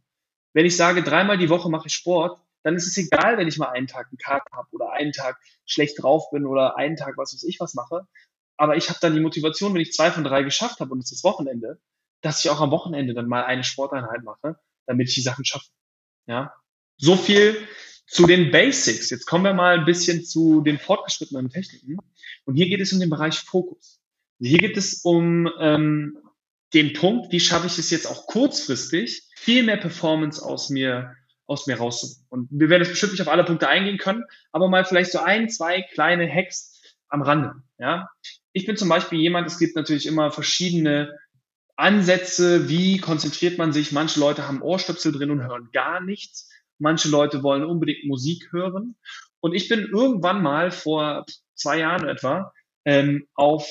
Wenn 0.54 0.64
ich 0.64 0.76
sage, 0.76 1.02
dreimal 1.02 1.37
die 1.37 1.50
Woche 1.50 1.68
mache 1.68 1.88
ich 1.88 1.94
Sport, 1.94 2.40
dann 2.68 2.76
ist 2.76 2.87
es 2.87 2.98
egal, 2.98 3.38
wenn 3.38 3.48
ich 3.48 3.57
mal 3.57 3.70
einen 3.70 3.87
Tag 3.87 4.09
einen 4.09 4.18
Kater 4.18 4.50
habe 4.52 4.68
oder 4.72 4.92
einen 4.92 5.12
Tag 5.12 5.40
schlecht 5.64 6.02
drauf 6.02 6.31
bin 6.31 6.44
oder 6.44 6.76
einen 6.76 6.96
Tag 6.96 7.16
was 7.16 7.33
weiß 7.33 7.44
ich 7.44 7.61
was 7.61 7.72
mache. 7.72 8.07
Aber 8.59 8.76
ich 8.76 8.90
habe 8.90 8.98
dann 9.00 9.14
die 9.14 9.20
Motivation, 9.20 9.72
wenn 9.72 9.81
ich 9.81 9.92
zwei 9.92 10.11
von 10.11 10.22
drei 10.22 10.42
geschafft 10.42 10.81
habe 10.81 10.92
und 10.92 11.02
es 11.02 11.11
ist 11.11 11.24
Wochenende, 11.24 11.81
dass 12.20 12.44
ich 12.44 12.50
auch 12.50 12.61
am 12.61 12.70
Wochenende 12.70 13.14
dann 13.14 13.26
mal 13.26 13.44
eine 13.44 13.64
Sporteinheit 13.64 14.22
mache, 14.22 14.59
damit 14.85 15.09
ich 15.09 15.14
die 15.14 15.22
Sachen 15.22 15.46
schaffe. 15.46 15.70
Ja, 16.26 16.52
so 16.98 17.16
viel 17.16 17.57
zu 18.07 18.26
den 18.26 18.50
Basics. 18.50 19.09
Jetzt 19.09 19.24
kommen 19.24 19.44
wir 19.44 19.54
mal 19.54 19.78
ein 19.78 19.87
bisschen 19.87 20.22
zu 20.22 20.61
den 20.61 20.78
fortgeschrittenen 20.78 21.48
Techniken. 21.48 21.96
Und 22.44 22.57
hier 22.57 22.68
geht 22.68 22.83
es 22.83 22.92
um 22.92 23.00
den 23.00 23.09
Bereich 23.09 23.38
Fokus. 23.38 23.98
Hier 24.40 24.59
geht 24.59 24.76
es 24.76 25.00
um 25.04 25.48
ähm, 25.59 26.18
den 26.74 26.92
Punkt, 26.92 27.33
wie 27.33 27.40
schaffe 27.40 27.66
ich 27.66 27.78
es 27.78 27.90
jetzt 27.90 28.07
auch 28.07 28.26
kurzfristig, 28.26 29.22
viel 29.37 29.62
mehr 29.62 29.78
Performance 29.78 30.44
aus 30.44 30.68
mir 30.68 31.14
aus 31.48 31.66
mir 31.66 31.78
raus. 31.78 32.24
Und 32.28 32.48
wir 32.50 32.68
werden 32.68 32.82
jetzt 32.82 32.90
bestimmt 32.90 33.12
nicht 33.12 33.22
auf 33.22 33.28
alle 33.28 33.44
Punkte 33.44 33.68
eingehen 33.68 33.98
können, 33.98 34.24
aber 34.52 34.68
mal 34.68 34.84
vielleicht 34.84 35.11
so 35.11 35.18
ein, 35.18 35.48
zwei 35.48 35.82
kleine 35.82 36.32
Hacks 36.32 36.80
am 37.08 37.22
Rande. 37.22 37.54
Ja, 37.78 38.11
ich 38.52 38.66
bin 38.66 38.76
zum 38.76 38.88
Beispiel 38.88 39.18
jemand, 39.18 39.46
es 39.48 39.58
gibt 39.58 39.74
natürlich 39.74 40.06
immer 40.06 40.30
verschiedene 40.30 41.16
Ansätze, 41.76 42.68
wie 42.68 42.98
konzentriert 42.98 43.56
man 43.56 43.72
sich. 43.72 43.92
Manche 43.92 44.20
Leute 44.20 44.46
haben 44.46 44.62
Ohrstöpsel 44.62 45.12
drin 45.12 45.30
und 45.30 45.42
hören 45.42 45.70
gar 45.72 46.00
nichts. 46.00 46.50
Manche 46.78 47.08
Leute 47.08 47.42
wollen 47.42 47.64
unbedingt 47.64 48.04
Musik 48.04 48.48
hören. 48.52 48.96
Und 49.40 49.54
ich 49.54 49.68
bin 49.68 49.88
irgendwann 49.92 50.42
mal 50.42 50.70
vor 50.70 51.24
zwei 51.54 51.78
Jahren 51.78 52.08
etwa 52.08 52.52
ähm, 52.84 53.26
auf 53.34 53.68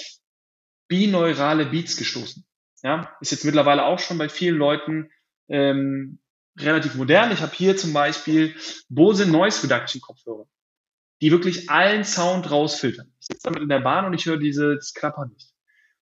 bineurale 0.88 1.66
Beats 1.66 1.98
gestoßen. 1.98 2.46
Ja, 2.84 3.12
ist 3.22 3.32
jetzt 3.32 3.46
mittlerweile 3.46 3.86
auch 3.86 4.00
schon 4.00 4.18
bei 4.18 4.30
vielen 4.30 4.58
Leuten 4.58 5.10
ähm, 5.50 6.20
relativ 6.60 6.96
modern. 6.96 7.32
Ich 7.32 7.41
habe 7.41 7.56
hier 7.56 7.78
zum 7.78 7.93
Beispiel 7.93 8.56
Bose 8.89 9.30
Noise 9.30 9.63
Reduction 9.63 10.02
Kopfhörer, 10.02 10.48
die 11.22 11.32
wirklich 11.32 11.70
allen 11.70 12.04
Sound 12.04 12.50
rausfiltern. 12.50 13.12
Ich 13.20 13.28
sitze 13.28 13.43
damit 13.43 13.62
in 13.62 13.70
der 13.70 13.80
Bahn 13.80 14.06
und 14.06 14.13
ich 14.13 14.26
höre 14.26 14.38
dieses 14.38 14.93
Klappern 14.93 15.32
nicht. 15.34 15.52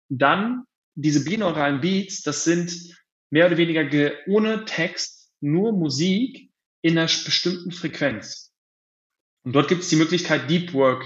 Und 0.08 0.18
dann 0.18 0.64
diese 0.94 1.24
binauralen 1.24 1.80
Beats, 1.80 2.22
das 2.22 2.44
sind 2.44 2.72
mehr 3.30 3.46
oder 3.46 3.56
weniger 3.56 4.12
ohne 4.26 4.64
Text, 4.64 5.32
nur 5.40 5.72
Musik 5.72 6.50
in 6.82 6.98
einer 6.98 7.06
bestimmten 7.06 7.72
Frequenz. 7.72 8.52
Und 9.44 9.54
dort 9.54 9.68
gibt 9.68 9.82
es 9.82 9.88
die 9.88 9.96
Möglichkeit, 9.96 10.50
Deep 10.50 10.72
Work 10.74 11.04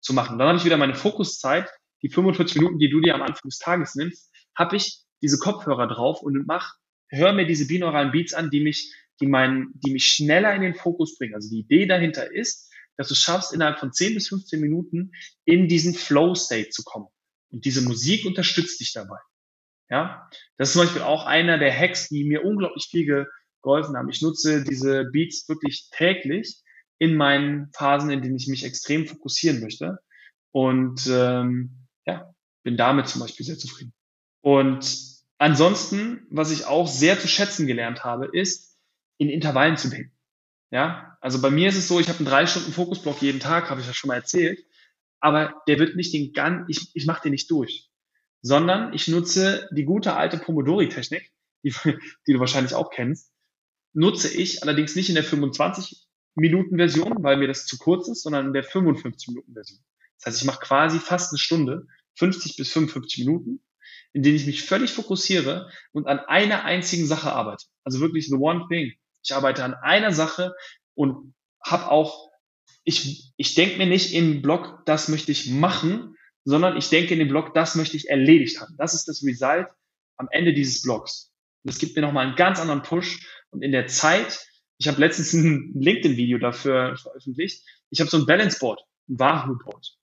zu 0.00 0.12
machen. 0.12 0.38
Dann 0.38 0.48
habe 0.48 0.58
ich 0.58 0.64
wieder 0.64 0.76
meine 0.76 0.94
Fokuszeit, 0.94 1.70
die 2.02 2.08
45 2.08 2.56
Minuten, 2.56 2.78
die 2.78 2.90
du 2.90 3.00
dir 3.00 3.14
am 3.14 3.22
Anfang 3.22 3.48
des 3.48 3.58
Tages 3.58 3.94
nimmst, 3.94 4.30
habe 4.54 4.76
ich 4.76 5.02
diese 5.22 5.38
Kopfhörer 5.38 5.86
drauf 5.86 6.22
und 6.22 6.46
mache 6.46 6.74
höre 7.10 7.32
mir 7.32 7.46
diese 7.46 7.66
binauralen 7.66 8.12
Beats 8.12 8.34
an, 8.34 8.50
die 8.50 8.60
mich, 8.60 8.92
die 9.20 9.26
meinen, 9.26 9.72
die 9.74 9.92
mich 9.92 10.06
schneller 10.06 10.54
in 10.54 10.62
den 10.62 10.74
Fokus 10.74 11.16
bringen. 11.18 11.34
Also 11.34 11.48
die 11.50 11.60
Idee 11.60 11.86
dahinter 11.86 12.30
ist, 12.32 12.70
dass 12.96 13.08
du 13.08 13.14
schaffst, 13.14 13.54
innerhalb 13.54 13.78
von 13.78 13.92
10 13.92 14.14
bis 14.14 14.28
15 14.28 14.60
Minuten 14.60 15.12
in 15.44 15.68
diesen 15.68 15.94
Flow-State 15.94 16.70
zu 16.70 16.82
kommen. 16.82 17.06
Und 17.50 17.64
diese 17.64 17.82
Musik 17.82 18.26
unterstützt 18.26 18.80
dich 18.80 18.92
dabei. 18.92 19.18
Ja, 19.90 20.28
das 20.58 20.68
ist 20.68 20.72
zum 20.74 20.82
Beispiel 20.82 21.02
auch 21.02 21.24
einer 21.24 21.58
der 21.58 21.74
Hacks, 21.74 22.08
die 22.08 22.24
mir 22.24 22.44
unglaublich 22.44 22.88
viel 22.90 23.06
geholfen 23.62 23.96
haben. 23.96 24.10
Ich 24.10 24.20
nutze 24.20 24.62
diese 24.62 25.04
Beats 25.12 25.48
wirklich 25.48 25.88
täglich 25.90 26.62
in 26.98 27.14
meinen 27.14 27.70
Phasen, 27.72 28.10
in 28.10 28.20
denen 28.20 28.36
ich 28.36 28.48
mich 28.48 28.64
extrem 28.64 29.06
fokussieren 29.06 29.60
möchte. 29.60 29.98
Und 30.50 31.06
ähm, 31.08 31.86
ja, 32.04 32.34
bin 32.64 32.76
damit 32.76 33.08
zum 33.08 33.20
Beispiel 33.22 33.46
sehr 33.46 33.58
zufrieden. 33.58 33.94
Und 34.42 35.17
Ansonsten, 35.38 36.26
was 36.30 36.50
ich 36.50 36.66
auch 36.66 36.88
sehr 36.88 37.18
zu 37.18 37.28
schätzen 37.28 37.66
gelernt 37.66 38.04
habe, 38.04 38.26
ist, 38.26 38.76
in 39.18 39.28
Intervallen 39.28 39.76
zu 39.76 39.88
denken. 39.88 40.12
Ja, 40.70 41.16
also 41.20 41.40
bei 41.40 41.50
mir 41.50 41.68
ist 41.68 41.76
es 41.76 41.88
so, 41.88 41.98
ich 41.98 42.08
habe 42.08 42.18
einen 42.18 42.28
drei 42.28 42.46
Stunden 42.46 42.72
Fokusblock 42.72 43.22
jeden 43.22 43.40
Tag, 43.40 43.70
habe 43.70 43.80
ich 43.80 43.86
ja 43.86 43.94
schon 43.94 44.08
mal 44.08 44.16
erzählt, 44.16 44.64
aber 45.20 45.62
der 45.66 45.78
wird 45.78 45.96
nicht 45.96 46.12
den 46.12 46.32
ganz, 46.32 46.66
ich, 46.68 46.90
ich 46.94 47.06
mache 47.06 47.22
den 47.22 47.32
nicht 47.32 47.50
durch, 47.50 47.90
sondern 48.42 48.92
ich 48.92 49.08
nutze 49.08 49.68
die 49.72 49.84
gute 49.84 50.14
alte 50.14 50.38
Pomodori-Technik, 50.38 51.32
die, 51.62 51.70
die 52.26 52.32
du 52.32 52.40
wahrscheinlich 52.40 52.74
auch 52.74 52.90
kennst, 52.90 53.32
nutze 53.94 54.28
ich 54.28 54.62
allerdings 54.62 54.94
nicht 54.94 55.08
in 55.08 55.14
der 55.14 55.24
25 55.24 56.06
Minuten 56.34 56.76
Version, 56.76 57.22
weil 57.22 57.36
mir 57.36 57.48
das 57.48 57.66
zu 57.66 57.78
kurz 57.78 58.08
ist, 58.08 58.22
sondern 58.22 58.48
in 58.48 58.52
der 58.52 58.64
55 58.64 59.28
Minuten 59.28 59.54
Version. 59.54 59.80
Das 60.18 60.26
heißt, 60.26 60.42
ich 60.42 60.46
mache 60.46 60.60
quasi 60.60 60.98
fast 60.98 61.32
eine 61.32 61.38
Stunde, 61.38 61.86
50 62.16 62.56
bis 62.56 62.70
55 62.72 63.24
Minuten 63.24 63.60
in 64.12 64.22
denen 64.22 64.36
ich 64.36 64.46
mich 64.46 64.64
völlig 64.64 64.92
fokussiere 64.92 65.70
und 65.92 66.06
an 66.06 66.20
einer 66.20 66.64
einzigen 66.64 67.06
Sache 67.06 67.32
arbeite. 67.32 67.66
Also 67.84 68.00
wirklich 68.00 68.28
the 68.28 68.34
one 68.34 68.66
thing. 68.68 68.92
Ich 69.22 69.34
arbeite 69.34 69.64
an 69.64 69.74
einer 69.74 70.12
Sache 70.12 70.52
und 70.94 71.34
habe 71.64 71.90
auch, 71.90 72.30
ich, 72.84 73.32
ich 73.36 73.54
denke 73.54 73.78
mir 73.78 73.86
nicht 73.86 74.14
im 74.14 74.42
Blog, 74.42 74.82
das 74.86 75.08
möchte 75.08 75.32
ich 75.32 75.50
machen, 75.50 76.16
sondern 76.44 76.76
ich 76.76 76.88
denke 76.88 77.12
in 77.12 77.18
dem 77.18 77.28
Blog, 77.28 77.52
das 77.54 77.74
möchte 77.74 77.96
ich 77.96 78.08
erledigt 78.08 78.60
haben. 78.60 78.74
Das 78.78 78.94
ist 78.94 79.06
das 79.06 79.22
Result 79.24 79.68
am 80.16 80.28
Ende 80.30 80.54
dieses 80.54 80.82
Blogs. 80.82 81.30
Und 81.62 81.72
das 81.72 81.78
gibt 81.78 81.94
mir 81.94 82.02
nochmal 82.02 82.26
einen 82.26 82.36
ganz 82.36 82.58
anderen 82.60 82.82
Push. 82.82 83.26
Und 83.50 83.62
in 83.62 83.72
der 83.72 83.86
Zeit, 83.86 84.46
ich 84.78 84.88
habe 84.88 85.00
letztens 85.00 85.32
ein 85.32 85.74
LinkedIn-Video 85.78 86.38
dafür 86.38 86.96
veröffentlicht, 86.96 87.62
ich 87.90 88.00
habe 88.00 88.10
so 88.10 88.18
ein 88.18 88.26
Balance 88.26 88.58
Board, 88.58 88.80
ein 89.08 89.18
Wahoo 89.18 89.58
Board. 89.58 89.94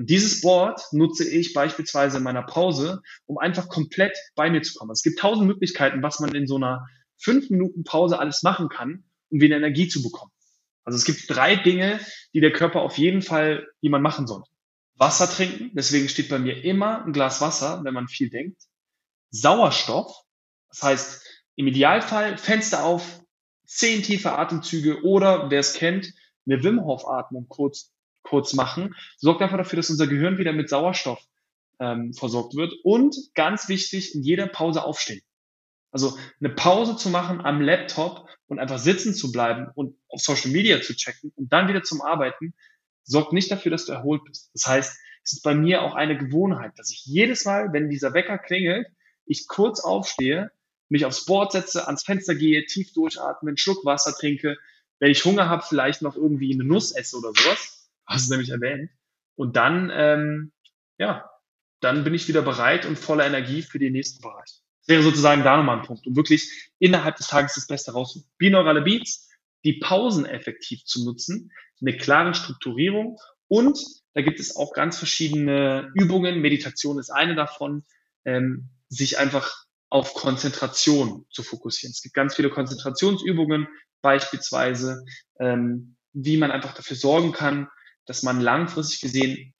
Und 0.00 0.08
dieses 0.08 0.40
Board 0.40 0.80
nutze 0.92 1.28
ich 1.28 1.52
beispielsweise 1.52 2.16
in 2.16 2.22
meiner 2.22 2.40
Pause, 2.42 3.02
um 3.26 3.36
einfach 3.36 3.68
komplett 3.68 4.16
bei 4.34 4.48
mir 4.48 4.62
zu 4.62 4.72
kommen. 4.72 4.92
Es 4.92 5.02
gibt 5.02 5.18
tausend 5.18 5.46
Möglichkeiten, 5.46 6.02
was 6.02 6.20
man 6.20 6.34
in 6.34 6.46
so 6.46 6.56
einer 6.56 6.86
fünf 7.18 7.50
Minuten 7.50 7.84
Pause 7.84 8.18
alles 8.18 8.42
machen 8.42 8.70
kann, 8.70 9.04
um 9.28 9.42
wieder 9.42 9.58
Energie 9.58 9.88
zu 9.88 10.02
bekommen. 10.02 10.32
Also 10.84 10.96
es 10.96 11.04
gibt 11.04 11.28
drei 11.28 11.54
Dinge, 11.54 12.00
die 12.32 12.40
der 12.40 12.50
Körper 12.50 12.80
auf 12.80 12.96
jeden 12.96 13.20
Fall, 13.20 13.68
die 13.82 13.90
man 13.90 14.00
machen 14.00 14.26
sollte. 14.26 14.48
Wasser 14.94 15.28
trinken, 15.28 15.70
deswegen 15.74 16.08
steht 16.08 16.30
bei 16.30 16.38
mir 16.38 16.64
immer 16.64 17.04
ein 17.04 17.12
Glas 17.12 17.42
Wasser, 17.42 17.84
wenn 17.84 17.92
man 17.92 18.08
viel 18.08 18.30
denkt. 18.30 18.62
Sauerstoff, 19.28 20.18
das 20.70 20.82
heißt 20.82 21.26
im 21.56 21.66
Idealfall 21.66 22.38
Fenster 22.38 22.84
auf, 22.84 23.20
zehn 23.66 24.02
tiefe 24.02 24.32
Atemzüge 24.32 25.02
oder 25.02 25.50
wer 25.50 25.60
es 25.60 25.74
kennt, 25.74 26.10
eine 26.46 26.64
Wim 26.64 26.80
Hof 26.86 27.06
Atmung 27.06 27.48
kurz 27.48 27.92
kurz 28.22 28.52
machen, 28.52 28.94
sorgt 29.16 29.42
einfach 29.42 29.56
dafür, 29.56 29.76
dass 29.76 29.90
unser 29.90 30.06
Gehirn 30.06 30.38
wieder 30.38 30.52
mit 30.52 30.68
Sauerstoff 30.68 31.22
ähm, 31.78 32.12
versorgt 32.12 32.54
wird. 32.54 32.72
Und 32.84 33.16
ganz 33.34 33.68
wichtig, 33.68 34.14
in 34.14 34.22
jeder 34.22 34.46
Pause 34.46 34.84
aufstehen. 34.84 35.22
Also 35.90 36.16
eine 36.38 36.50
Pause 36.50 36.96
zu 36.96 37.08
machen 37.08 37.40
am 37.40 37.60
Laptop 37.60 38.28
und 38.46 38.58
einfach 38.58 38.78
sitzen 38.78 39.14
zu 39.14 39.32
bleiben 39.32 39.68
und 39.74 39.96
auf 40.08 40.20
Social 40.20 40.50
Media 40.50 40.80
zu 40.80 40.94
checken 40.94 41.32
und 41.34 41.52
dann 41.52 41.68
wieder 41.68 41.82
zum 41.82 42.00
Arbeiten, 42.00 42.54
sorgt 43.02 43.32
nicht 43.32 43.50
dafür, 43.50 43.72
dass 43.72 43.86
du 43.86 43.92
erholt 43.92 44.22
bist. 44.24 44.50
Das 44.54 44.66
heißt, 44.66 44.98
es 45.24 45.32
ist 45.32 45.42
bei 45.42 45.54
mir 45.54 45.82
auch 45.82 45.94
eine 45.94 46.16
Gewohnheit, 46.16 46.72
dass 46.76 46.90
ich 46.90 47.04
jedes 47.04 47.44
Mal, 47.44 47.72
wenn 47.72 47.90
dieser 47.90 48.14
Wecker 48.14 48.38
klingelt, 48.38 48.86
ich 49.26 49.48
kurz 49.48 49.80
aufstehe, 49.80 50.50
mich 50.88 51.04
aufs 51.04 51.24
Board 51.24 51.52
setze, 51.52 51.86
ans 51.86 52.04
Fenster 52.04 52.34
gehe, 52.34 52.64
tief 52.66 52.92
durchatme, 52.92 53.50
einen 53.50 53.56
Schluck 53.56 53.84
Wasser 53.84 54.12
trinke, 54.12 54.56
wenn 54.98 55.10
ich 55.10 55.24
Hunger 55.24 55.48
habe, 55.48 55.64
vielleicht 55.66 56.02
noch 56.02 56.16
irgendwie 56.16 56.52
eine 56.52 56.64
Nuss 56.64 56.92
esse 56.92 57.16
oder 57.16 57.32
sowas, 57.34 57.79
hast 58.10 58.28
du 58.28 58.34
nämlich 58.34 58.50
erwähnt. 58.50 58.90
Und 59.36 59.56
dann, 59.56 59.90
ähm, 59.92 60.52
ja, 60.98 61.30
dann 61.80 62.04
bin 62.04 62.12
ich 62.12 62.28
wieder 62.28 62.42
bereit 62.42 62.84
und 62.84 62.98
voller 62.98 63.26
Energie 63.26 63.62
für 63.62 63.78
den 63.78 63.92
nächsten 63.92 64.20
Bereich. 64.20 64.60
Das 64.80 64.88
wäre 64.88 65.02
sozusagen 65.02 65.44
da 65.44 65.56
nochmal 65.56 65.78
ein 65.78 65.86
Punkt, 65.86 66.06
um 66.06 66.16
wirklich 66.16 66.70
innerhalb 66.78 67.16
des 67.16 67.28
Tages 67.28 67.54
das 67.54 67.66
Beste 67.66 67.92
rauszuholen. 67.92 68.30
Binaurale 68.36 68.82
Beats, 68.82 69.28
die 69.64 69.74
Pausen 69.74 70.26
effektiv 70.26 70.84
zu 70.84 71.04
nutzen, 71.04 71.50
eine 71.80 71.96
klare 71.96 72.34
Strukturierung 72.34 73.18
und 73.48 73.78
da 74.14 74.22
gibt 74.22 74.40
es 74.40 74.56
auch 74.56 74.72
ganz 74.72 74.98
verschiedene 74.98 75.90
Übungen. 75.94 76.40
Meditation 76.40 76.98
ist 76.98 77.10
eine 77.10 77.34
davon, 77.34 77.84
ähm, 78.24 78.68
sich 78.88 79.18
einfach 79.18 79.64
auf 79.88 80.14
Konzentration 80.14 81.26
zu 81.30 81.42
fokussieren. 81.42 81.92
Es 81.92 82.02
gibt 82.02 82.14
ganz 82.14 82.34
viele 82.34 82.50
Konzentrationsübungen, 82.50 83.68
beispielsweise, 84.02 85.04
ähm, 85.38 85.96
wie 86.12 86.36
man 86.36 86.50
einfach 86.50 86.74
dafür 86.74 86.96
sorgen 86.96 87.32
kann, 87.32 87.68
dass 88.06 88.22
man 88.22 88.40
langfristig 88.40 89.00
gesehen 89.00 89.54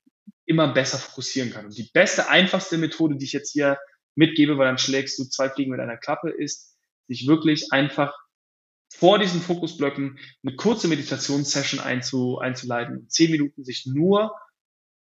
immer 0.47 0.73
besser 0.73 0.99
fokussieren 0.99 1.53
kann. 1.53 1.67
Und 1.67 1.79
die 1.79 1.91
beste, 1.93 2.29
einfachste 2.29 2.77
Methode, 2.79 3.17
die 3.17 3.25
ich 3.25 3.33
jetzt 3.33 3.53
hier 3.53 3.79
mitgebe, 4.17 4.59
weil 4.59 4.67
dann 4.67 4.79
schlägst 4.79 5.19
du 5.19 5.25
zwei 5.25 5.49
Fliegen 5.49 5.71
mit 5.71 5.81
einer 5.81 5.97
Klappe, 5.97 6.31
ist, 6.31 6.77
sich 7.07 7.27
wirklich 7.27 7.73
einfach 7.73 8.13
vor 8.93 9.19
diesen 9.19 9.41
Fokusblöcken 9.41 10.19
eine 10.45 10.57
kurze 10.57 10.89
Meditationssession 10.89 11.81
einzu, 11.81 12.39
einzuleiten, 12.39 13.09
zehn 13.09 13.31
Minuten 13.31 13.65
sich 13.65 13.87
nur 13.87 14.35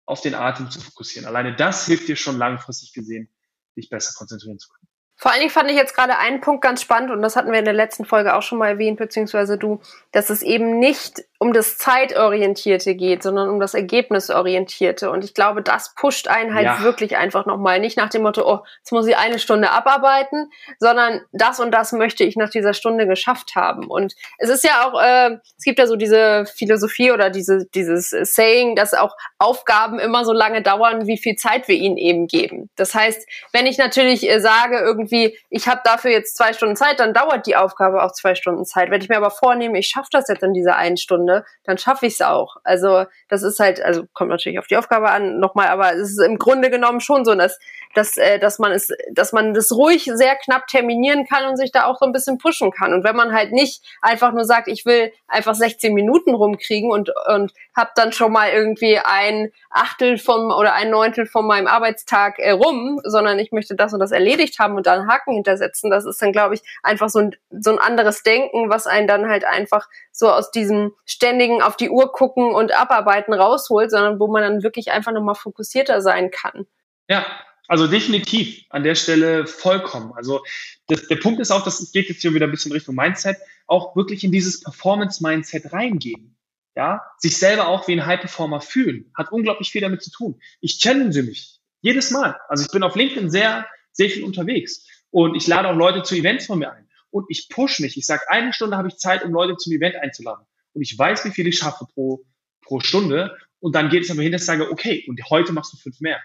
auf 0.06 0.22
den 0.22 0.34
Atem 0.34 0.72
zu 0.72 0.82
fokussieren. 0.82 1.28
Alleine 1.28 1.56
das 1.56 1.86
hilft 1.86 2.08
dir 2.08 2.16
schon 2.16 2.38
langfristig 2.38 2.94
gesehen, 2.94 3.30
dich 3.76 3.90
besser 3.90 4.14
konzentrieren 4.18 4.58
zu 4.58 4.70
können. 4.70 4.88
Vor 5.20 5.32
allen 5.32 5.40
Dingen 5.40 5.52
fand 5.52 5.70
ich 5.70 5.76
jetzt 5.76 5.96
gerade 5.96 6.18
einen 6.18 6.42
Punkt 6.42 6.62
ganz 6.62 6.82
spannend 6.82 7.10
und 7.10 7.24
das 7.24 7.36
hatten 7.36 7.52
wir 7.52 7.58
in 7.58 7.66
der 7.66 7.74
letzten 7.74 8.06
Folge 8.06 8.36
auch 8.36 8.44
schon 8.44 8.60
mal 8.60 8.70
erwähnt, 8.70 9.00
beziehungsweise 9.00 9.58
du, 9.58 9.82
dass 10.12 10.30
es 10.30 10.44
eben 10.44 10.78
nicht 10.78 11.24
um 11.40 11.54
das 11.54 11.78
Zeitorientierte 11.78 12.96
geht, 12.96 13.22
sondern 13.22 13.50
um 13.50 13.60
das 13.60 13.76
Ergebnisorientierte. 13.76 15.12
Und 15.12 15.24
ich 15.24 15.36
glaube, 15.36 15.62
das 15.62 15.94
pusht 15.94 16.28
einen 16.28 16.56
halt 16.56 16.66
ja. 16.66 16.82
wirklich 16.82 17.16
einfach 17.16 17.46
nochmal. 17.46 17.80
Nicht 17.80 17.96
nach 17.96 18.10
dem 18.10 18.24
Motto, 18.24 18.42
oh, 18.44 18.64
jetzt 18.80 18.92
muss 18.92 19.06
ich 19.06 19.18
eine 19.18 19.38
Stunde 19.38 19.70
abarbeiten, 19.70 20.50
sondern 20.80 21.22
das 21.32 21.60
und 21.60 21.72
das 21.72 21.92
möchte 21.92 22.24
ich 22.24 22.38
nach 22.38 22.50
dieser 22.50 22.74
Stunde 22.74 23.06
geschafft 23.06 23.56
haben. 23.56 23.86
Und 23.86 24.16
es 24.40 24.50
ist 24.50 24.64
ja 24.64 24.88
auch, 24.88 25.00
äh, 25.00 25.38
es 25.58 25.64
gibt 25.64 25.78
ja 25.78 25.86
so 25.86 25.96
diese 25.96 26.46
Philosophie 26.48 27.12
oder 27.12 27.30
diese, 27.30 27.68
dieses 27.68 28.10
Saying, 28.10 28.76
dass 28.76 28.96
auch 28.96 29.16
Aufgaben 29.38 30.00
immer 30.00 30.26
so 30.26 30.34
lange 30.34 30.64
dauern, 30.64 31.06
wie 31.06 31.20
viel 31.20 31.36
Zeit 31.36 31.68
wir 31.68 31.76
ihnen 31.76 31.98
eben 31.98 32.26
geben. 32.26 32.72
Das 32.78 32.96
heißt, 32.96 33.28
wenn 33.54 33.68
ich 33.68 33.78
natürlich 33.78 34.28
äh, 34.28 34.40
sage, 34.40 34.80
irgendwie, 34.80 35.38
ich 35.52 35.68
habe 35.68 35.82
dafür 35.84 36.10
jetzt 36.10 36.36
zwei 36.36 36.54
Stunden 36.54 36.76
Zeit, 36.76 37.00
dann 37.00 37.14
dauert 37.14 37.46
die 37.46 37.56
Aufgabe 37.56 38.02
auch 38.02 38.12
zwei 38.12 38.34
Stunden 38.34 38.66
Zeit. 38.66 38.90
Wenn 38.90 39.02
ich 39.02 39.10
mir 39.10 39.18
aber 39.18 39.30
vornehme, 39.30 39.78
ich 39.78 39.90
schaffe 39.90 40.10
das 40.12 40.28
jetzt 40.30 40.42
in 40.42 40.54
dieser 40.54 40.78
einen 40.78 40.98
Stunde, 40.98 41.27
Stunde, 41.28 41.46
dann 41.64 41.78
schaffe 41.78 42.06
ich 42.06 42.14
es 42.14 42.22
auch. 42.22 42.58
Also 42.64 43.06
das 43.30 43.44
ist 43.44 43.60
halt, 43.60 43.82
also 43.82 44.06
kommt 44.14 44.30
natürlich 44.30 44.60
auf 44.60 44.68
die 44.68 44.78
Aufgabe 44.78 45.10
an 45.12 45.40
nochmal, 45.40 45.68
aber 45.68 45.94
es 45.94 46.12
ist 46.12 46.22
im 46.22 46.38
Grunde 46.38 46.70
genommen 46.70 47.02
schon 47.02 47.26
so, 47.26 47.36
dass, 47.36 47.60
dass, 47.94 48.18
äh, 48.18 48.40
dass 48.40 48.60
man 48.60 48.72
es, 48.72 48.90
dass 49.12 49.34
man 49.34 49.54
das 49.54 49.72
ruhig 49.72 50.10
sehr 50.14 50.36
knapp 50.36 50.68
terminieren 50.68 51.26
kann 51.26 51.46
und 51.46 51.58
sich 51.58 51.72
da 51.72 51.86
auch 51.86 51.98
so 52.00 52.06
ein 52.06 52.12
bisschen 52.12 52.38
pushen 52.38 52.72
kann. 52.72 52.94
Und 52.94 53.04
wenn 53.04 53.16
man 53.16 53.34
halt 53.34 53.52
nicht 53.52 53.84
einfach 54.02 54.32
nur 54.34 54.46
sagt, 54.46 54.68
ich 54.68 54.86
will 54.86 55.12
einfach 55.28 55.56
16 55.56 55.94
Minuten 55.94 56.34
rumkriegen 56.34 56.92
und, 56.92 57.12
und 57.28 57.54
habe 57.78 57.92
dann 57.96 58.12
schon 58.12 58.34
mal 58.34 58.50
irgendwie 58.50 58.98
ein 58.98 59.52
Achtel 59.70 60.18
vom 60.18 60.52
oder 60.52 60.74
ein 60.74 60.90
Neuntel 60.90 61.26
von 61.28 61.46
meinem 61.46 61.68
Arbeitstag 61.68 62.40
äh, 62.40 62.52
rum, 62.52 63.00
sondern 63.04 63.40
ich 63.40 63.52
möchte 63.52 63.76
das 63.76 63.94
und 63.94 64.00
das 64.00 64.12
erledigt 64.12 64.60
haben 64.60 64.76
und 64.76 64.88
da 64.88 64.94
einen 64.94 65.08
Haken 65.08 65.36
hintersetzen. 65.36 65.90
Das 65.90 66.06
ist 66.06 66.22
dann, 66.22 66.34
glaube 66.34 66.56
ich, 66.56 66.62
einfach 66.84 67.10
so 67.10 67.20
ein, 67.20 67.36
so 67.52 67.72
ein 67.72 67.80
anderes 67.80 68.24
Denken, 68.24 68.70
was 68.70 68.88
einen 68.88 69.08
dann 69.08 69.30
halt 69.30 69.46
einfach 69.46 69.88
so 70.12 70.30
aus 70.30 70.52
diesem 70.52 70.94
ständigen 71.06 71.62
auf 71.62 71.78
die 71.78 71.90
Uhr 71.90 72.12
gucken 72.12 72.54
und 72.54 72.78
abarbeiten 72.78 73.34
rausholt, 73.34 73.92
sondern 73.92 74.20
wo 74.20 74.28
man 74.28 74.42
dann 74.42 74.64
wirklich 74.64 74.92
einfach 74.92 75.12
nochmal 75.12 75.36
fokussierter 75.36 76.02
sein 76.02 76.32
kann. 76.32 76.66
Ja, 77.08 77.26
also 77.68 77.88
definitiv 77.88 78.66
an 78.70 78.84
der 78.84 78.96
Stelle 78.96 79.46
vollkommen. 79.46 80.14
Also 80.16 80.42
das, 80.88 81.08
der 81.08 81.18
Punkt 81.18 81.40
ist 81.40 81.52
auch, 81.52 81.64
das 81.64 81.92
geht 81.92 82.10
jetzt 82.10 82.22
hier 82.22 82.34
wieder 82.34 82.48
ein 82.48 82.52
bisschen 82.52 82.72
Richtung 82.72 82.96
Mindset, 82.96 83.38
auch 83.68 83.96
wirklich 83.96 84.24
in 84.24 84.32
dieses 84.32 84.62
Performance-Mindset 84.62 85.74
reingehen. 85.74 86.38
Ja, 86.78 87.02
sich 87.18 87.40
selber 87.40 87.70
auch 87.70 87.88
wie 87.88 87.94
ein 87.94 88.06
High-Performer 88.06 88.62
fühlen, 88.62 89.12
hat 89.18 89.32
unglaublich 89.32 89.72
viel 89.72 89.82
damit 89.82 90.04
zu 90.04 90.12
tun. 90.12 90.40
Ich 90.62 90.78
challenge 90.78 91.24
mich 91.24 91.60
jedes 91.82 92.12
Mal. 92.12 92.40
Also 92.50 92.66
ich 92.66 92.70
bin 92.70 92.84
auf 92.84 92.96
LinkedIn 92.96 93.32
sehr, 93.32 93.66
sehr 93.94 94.12
viel 94.12 94.24
unterwegs 94.24 94.86
und 95.10 95.34
ich 95.34 95.48
lade 95.48 95.70
auch 95.70 95.76
Leute 95.76 96.04
zu 96.04 96.14
Events 96.14 96.46
von 96.46 96.60
mir 96.60 96.72
ein 96.72 96.88
und 97.10 97.26
ich 97.30 97.50
push 97.50 97.80
mich. 97.80 97.98
Ich 97.98 98.06
sage, 98.06 98.30
eine 98.30 98.54
Stunde 98.54 98.78
habe 98.78 98.90
ich 98.90 98.98
Zeit, 98.98 99.26
um 99.26 99.32
Leute 99.32 99.58
zum 99.58 99.74
Event 99.74 99.96
einzuladen 99.96 100.46
und 100.74 100.84
ich 100.84 100.96
weiß, 100.96 101.26
wie 101.26 101.32
viel 101.32 101.48
ich 101.48 101.58
schaffe 101.58 101.88
pro, 101.96 102.24
pro 102.62 102.80
Stunde 102.80 103.36
und 103.58 103.74
dann 103.74 103.90
geht 103.90 104.04
es 104.04 104.12
aber 104.12 104.22
hin, 104.22 104.32
dass 104.32 104.42
ich 104.42 104.46
sage, 104.46 104.70
okay, 104.72 105.04
und 105.08 105.20
heute 105.32 105.54
machst 105.54 105.74
du 105.74 105.78
fünf 105.78 106.00
mehr. 106.00 106.22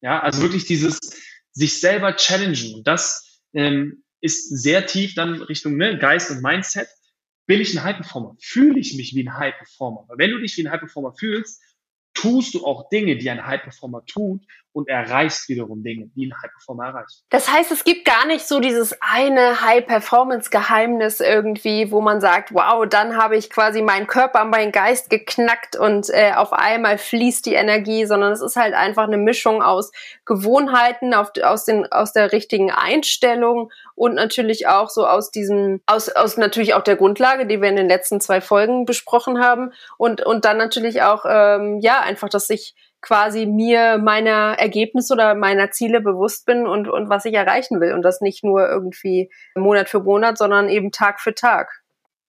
Ja, 0.00 0.20
also 0.20 0.40
wirklich 0.40 0.64
dieses 0.64 0.98
sich 1.52 1.78
selber 1.78 2.16
challengen 2.16 2.74
und 2.74 2.86
das 2.86 3.42
ähm, 3.52 4.02
ist 4.22 4.48
sehr 4.62 4.86
tief 4.86 5.14
dann 5.14 5.42
Richtung 5.42 5.76
ne, 5.76 5.98
Geist 5.98 6.30
und 6.30 6.40
Mindset 6.40 6.88
bin 7.50 7.60
ich 7.60 7.76
ein 7.76 7.82
High 7.82 7.96
Performer? 7.96 8.36
Fühle 8.38 8.78
ich 8.78 8.96
mich 8.96 9.12
wie 9.16 9.24
ein 9.24 9.36
High 9.36 9.56
Performer? 9.56 10.04
Weil 10.06 10.18
wenn 10.18 10.30
du 10.30 10.38
dich 10.38 10.56
wie 10.56 10.64
ein 10.64 10.70
High 10.70 10.78
Performer 10.78 11.12
fühlst, 11.12 11.60
tust 12.14 12.54
du 12.54 12.64
auch 12.64 12.88
Dinge, 12.90 13.16
die 13.16 13.28
ein 13.28 13.44
High 13.44 13.60
Performer 13.60 14.04
tut 14.06 14.46
und 14.72 14.88
erreichst 14.88 15.48
wiederum 15.48 15.82
Dinge, 15.82 16.10
die 16.14 16.26
ein 16.26 16.32
High 16.42 16.50
Performer 16.52 16.86
erreicht. 16.86 17.24
Das 17.30 17.50
heißt, 17.50 17.72
es 17.72 17.84
gibt 17.84 18.04
gar 18.04 18.26
nicht 18.26 18.46
so 18.46 18.60
dieses 18.60 18.96
eine 19.00 19.62
High 19.62 19.86
Performance 19.86 20.50
Geheimnis 20.50 21.20
irgendwie, 21.20 21.90
wo 21.90 22.00
man 22.00 22.20
sagt, 22.20 22.54
wow, 22.54 22.86
dann 22.88 23.16
habe 23.16 23.36
ich 23.36 23.50
quasi 23.50 23.82
meinen 23.82 24.06
Körper, 24.06 24.44
meinen 24.44 24.72
Geist 24.72 25.10
geknackt 25.10 25.76
und 25.76 26.08
äh, 26.10 26.32
auf 26.34 26.52
einmal 26.52 26.98
fließt 26.98 27.46
die 27.46 27.54
Energie, 27.54 28.06
sondern 28.06 28.32
es 28.32 28.42
ist 28.42 28.56
halt 28.56 28.74
einfach 28.74 29.04
eine 29.04 29.18
Mischung 29.18 29.62
aus 29.62 29.90
Gewohnheiten, 30.24 31.14
auf, 31.14 31.30
aus, 31.42 31.64
den, 31.64 31.90
aus 31.90 32.12
der 32.12 32.32
richtigen 32.32 32.70
Einstellung 32.70 33.72
und 33.94 34.14
natürlich 34.14 34.68
auch 34.68 34.88
so 34.88 35.06
aus 35.06 35.30
diesem, 35.30 35.80
aus, 35.86 36.08
aus 36.08 36.36
natürlich 36.36 36.74
auch 36.74 36.82
der 36.82 36.96
Grundlage, 36.96 37.46
die 37.46 37.60
wir 37.60 37.68
in 37.68 37.76
den 37.76 37.88
letzten 37.88 38.20
zwei 38.20 38.40
Folgen 38.40 38.84
besprochen 38.84 39.42
haben 39.42 39.72
und, 39.98 40.24
und 40.24 40.44
dann 40.44 40.58
natürlich 40.58 41.02
auch, 41.02 41.24
ähm, 41.28 41.80
ja, 41.80 42.00
einfach, 42.00 42.28
dass 42.28 42.48
ich 42.50 42.74
quasi 43.00 43.46
mir 43.46 43.98
meiner 43.98 44.56
Ergebnisse 44.58 45.14
oder 45.14 45.34
meiner 45.34 45.70
Ziele 45.70 46.00
bewusst 46.00 46.46
bin 46.46 46.66
und, 46.66 46.88
und 46.88 47.08
was 47.08 47.24
ich 47.24 47.34
erreichen 47.34 47.80
will. 47.80 47.92
Und 47.92 48.02
das 48.02 48.20
nicht 48.20 48.44
nur 48.44 48.68
irgendwie 48.68 49.30
Monat 49.54 49.88
für 49.88 50.00
Monat, 50.00 50.38
sondern 50.38 50.68
eben 50.68 50.92
Tag 50.92 51.20
für 51.20 51.34
Tag. 51.34 51.82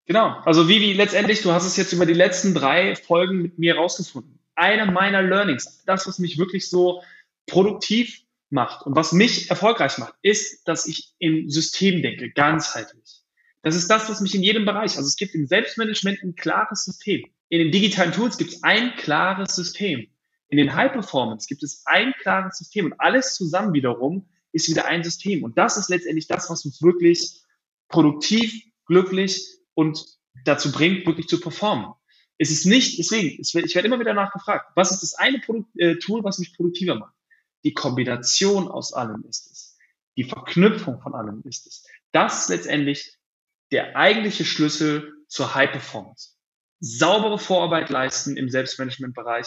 Genau. 0.06 0.36
Also 0.44 0.68
Vivi, 0.68 0.92
letztendlich, 0.92 1.42
du 1.42 1.52
hast 1.52 1.66
es 1.66 1.76
jetzt 1.76 1.92
über 1.92 2.06
die 2.06 2.14
letzten 2.14 2.54
drei 2.54 2.96
Folgen 2.96 3.42
mit 3.42 3.58
mir 3.58 3.76
rausgefunden. 3.76 4.38
Eine 4.54 4.90
meiner 4.90 5.22
Learnings, 5.22 5.82
das, 5.86 6.06
was 6.06 6.18
mich 6.18 6.38
wirklich 6.38 6.68
so 6.68 7.02
produktiv 7.46 8.22
macht 8.50 8.86
und 8.86 8.94
was 8.94 9.12
mich 9.12 9.50
erfolgreich 9.50 9.98
macht, 9.98 10.14
ist, 10.22 10.68
dass 10.68 10.86
ich 10.86 11.14
im 11.18 11.48
System 11.48 12.02
denke, 12.02 12.30
ganzheitlich. 12.30 13.22
Das 13.62 13.76
ist 13.76 13.88
das, 13.88 14.10
was 14.10 14.20
mich 14.20 14.34
in 14.34 14.42
jedem 14.42 14.64
Bereich, 14.64 14.96
also 14.96 15.06
es 15.06 15.16
gibt 15.16 15.34
im 15.34 15.46
Selbstmanagement 15.46 16.22
ein 16.22 16.34
klares 16.34 16.84
System. 16.84 17.22
In 17.48 17.58
den 17.60 17.70
digitalen 17.70 18.12
Tools 18.12 18.36
gibt 18.36 18.52
es 18.52 18.62
ein 18.62 18.94
klares 18.96 19.54
System. 19.54 20.08
In 20.52 20.58
den 20.58 20.74
High 20.74 20.92
Performance 20.92 21.48
gibt 21.48 21.62
es 21.62 21.82
ein 21.86 22.12
klares 22.20 22.58
System 22.58 22.84
und 22.84 23.00
alles 23.00 23.36
zusammen 23.36 23.72
wiederum 23.72 24.28
ist 24.52 24.68
wieder 24.68 24.84
ein 24.84 25.02
System. 25.02 25.44
Und 25.44 25.56
das 25.56 25.78
ist 25.78 25.88
letztendlich 25.88 26.26
das, 26.26 26.50
was 26.50 26.66
uns 26.66 26.82
wirklich 26.82 27.40
produktiv, 27.88 28.52
glücklich 28.84 29.48
und 29.72 30.04
dazu 30.44 30.70
bringt, 30.70 31.06
wirklich 31.06 31.26
zu 31.26 31.40
performen. 31.40 31.94
Es 32.36 32.50
ist 32.50 32.66
nicht, 32.66 32.98
deswegen, 32.98 33.40
ich 33.40 33.54
werde 33.54 33.86
immer 33.88 33.98
wieder 33.98 34.12
nachgefragt, 34.12 34.72
was 34.74 34.90
ist 34.90 35.02
das 35.02 35.14
eine 35.14 35.38
Produkt, 35.38 35.70
äh, 35.78 35.96
Tool, 35.96 36.22
was 36.22 36.38
mich 36.38 36.54
produktiver 36.54 36.96
macht? 36.96 37.14
Die 37.64 37.72
Kombination 37.72 38.68
aus 38.68 38.92
allem 38.92 39.24
ist 39.26 39.50
es. 39.50 39.78
Die 40.18 40.24
Verknüpfung 40.24 41.00
von 41.00 41.14
allem 41.14 41.40
ist 41.46 41.66
es. 41.66 41.86
Das 42.10 42.42
ist 42.42 42.48
letztendlich 42.50 43.16
der 43.70 43.96
eigentliche 43.96 44.44
Schlüssel 44.44 45.14
zur 45.28 45.54
High 45.54 45.70
Performance. 45.70 46.32
Saubere 46.78 47.38
Vorarbeit 47.38 47.88
leisten 47.88 48.36
im 48.36 48.50
Selbstmanagement-Bereich, 48.50 49.46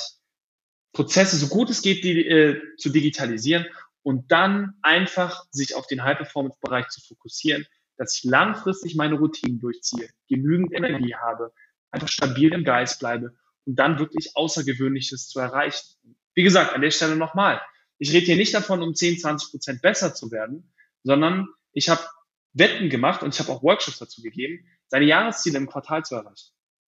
Prozesse 0.96 1.36
so 1.36 1.48
gut 1.48 1.70
es 1.70 1.82
geht 1.82 2.04
die, 2.04 2.26
äh, 2.26 2.62
zu 2.78 2.90
digitalisieren 2.90 3.66
und 4.02 4.32
dann 4.32 4.74
einfach 4.82 5.46
sich 5.52 5.76
auf 5.76 5.88
den 5.88 6.04
High-Performance-Bereich 6.04 6.88
zu 6.88 7.02
fokussieren, 7.02 7.66
dass 7.98 8.16
ich 8.18 8.24
langfristig 8.24 8.96
meine 8.96 9.16
Routinen 9.16 9.60
durchziehe, 9.60 10.10
genügend 10.28 10.74
Energie 10.74 11.16
habe, 11.16 11.54
einfach 11.92 12.08
stabil 12.08 12.54
im 12.54 12.64
Geist 12.64 13.00
bleibe 13.00 13.36
und 13.66 13.78
dann 13.78 14.00
wirklich 14.00 14.36
Außergewöhnliches 14.36 15.28
zu 15.28 15.40
erreichen. 15.40 15.88
Wie 16.34 16.44
gesagt, 16.44 16.74
an 16.74 16.82
der 16.82 16.92
Stelle 16.92 17.16
nochmal. 17.16 17.62
Ich 17.98 18.12
rede 18.12 18.26
hier 18.26 18.36
nicht 18.36 18.54
davon, 18.54 18.82
um 18.82 18.94
10, 18.94 19.20
20 19.20 19.52
Prozent 19.52 19.82
besser 19.82 20.14
zu 20.14 20.32
werden, 20.32 20.74
sondern 21.04 21.48
ich 21.72 21.90
habe 21.90 22.02
Wetten 22.54 22.90
gemacht 22.90 23.22
und 23.22 23.34
ich 23.34 23.40
habe 23.40 23.52
auch 23.52 23.64
Workshops 23.64 24.00
dazu 24.00 24.22
gegeben, 24.22 24.66
seine 24.88 25.06
Jahresziele 25.06 25.58
im 25.58 25.68
Quartal 25.68 26.04
zu 26.04 26.16
erreichen. 26.16 26.52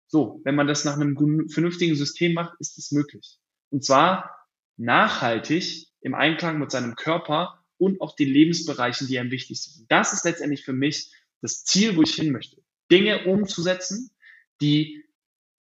So, 0.07 0.41
wenn 0.45 0.55
man 0.55 0.67
das 0.67 0.85
nach 0.85 0.95
einem 0.95 1.49
vernünftigen 1.49 1.95
System 1.97 2.35
macht, 2.35 2.55
ist 2.61 2.79
es 2.79 2.93
möglich. 2.93 3.39
Und 3.71 3.85
zwar 3.85 4.47
nachhaltig 4.77 5.89
im 6.01 6.15
Einklang 6.15 6.59
mit 6.59 6.71
seinem 6.71 6.97
Körper 6.97 7.65
und 7.79 8.01
auch 8.01 8.15
den 8.15 8.29
Lebensbereichen, 8.29 9.07
die 9.07 9.19
einem 9.19 9.31
wichtig 9.31 9.63
sind. 9.63 9.91
Das 9.91 10.13
ist 10.13 10.25
letztendlich 10.25 10.65
für 10.65 10.73
mich 10.73 11.13
das 11.41 11.65
Ziel, 11.65 11.97
wo 11.97 12.03
ich 12.03 12.15
hin 12.15 12.33
möchte. 12.33 12.63
Dinge 12.91 13.25
umzusetzen, 13.25 14.11
die 14.61 15.05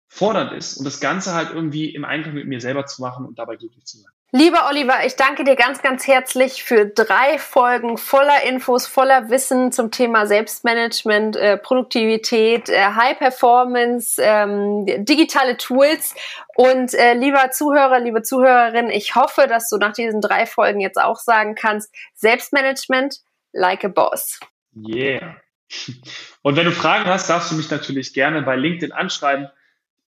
fordernd 0.07 0.53
ist 0.53 0.77
und 0.77 0.85
das 0.85 0.99
Ganze 0.99 1.33
halt 1.33 1.51
irgendwie 1.53 1.93
im 1.93 2.03
Einklang 2.03 2.33
mit 2.33 2.47
mir 2.47 2.59
selber 2.59 2.85
zu 2.85 3.01
machen 3.01 3.25
und 3.25 3.37
dabei 3.37 3.55
glücklich 3.55 3.85
zu 3.85 3.99
sein. 3.99 4.11
Lieber 4.31 4.67
Oliver, 4.69 5.03
ich 5.07 5.15
danke 5.15 5.43
dir 5.43 5.55
ganz, 5.55 5.81
ganz 5.81 6.05
herzlich 6.05 6.63
für 6.63 6.85
drei 6.85 7.39
Folgen 7.39 7.97
voller 7.97 8.43
Infos, 8.43 8.85
voller 8.85 9.31
Wissen 9.31 9.71
zum 9.71 9.89
Thema 9.89 10.27
Selbstmanagement, 10.27 11.35
äh, 11.35 11.57
Produktivität, 11.57 12.69
äh, 12.69 12.79
High 12.79 13.17
Performance, 13.17 14.21
ähm, 14.23 14.85
digitale 15.03 15.57
Tools. 15.57 16.13
Und 16.55 16.93
äh, 16.93 17.15
lieber 17.15 17.49
Zuhörer, 17.49 17.99
liebe 17.99 18.21
Zuhörerin, 18.21 18.91
ich 18.91 19.15
hoffe, 19.15 19.47
dass 19.47 19.67
du 19.67 19.77
nach 19.77 19.93
diesen 19.93 20.21
drei 20.21 20.45
Folgen 20.45 20.79
jetzt 20.79 21.01
auch 21.01 21.17
sagen 21.17 21.55
kannst, 21.55 21.91
Selbstmanagement 22.13 23.21
like 23.51 23.83
a 23.83 23.87
boss. 23.87 24.39
Yeah. 24.77 25.37
Und 26.43 26.55
wenn 26.55 26.65
du 26.65 26.71
Fragen 26.71 27.05
hast, 27.05 27.31
darfst 27.31 27.49
du 27.49 27.55
mich 27.55 27.71
natürlich 27.71 28.13
gerne 28.13 28.43
bei 28.43 28.55
LinkedIn 28.55 28.91
anschreiben 28.91 29.49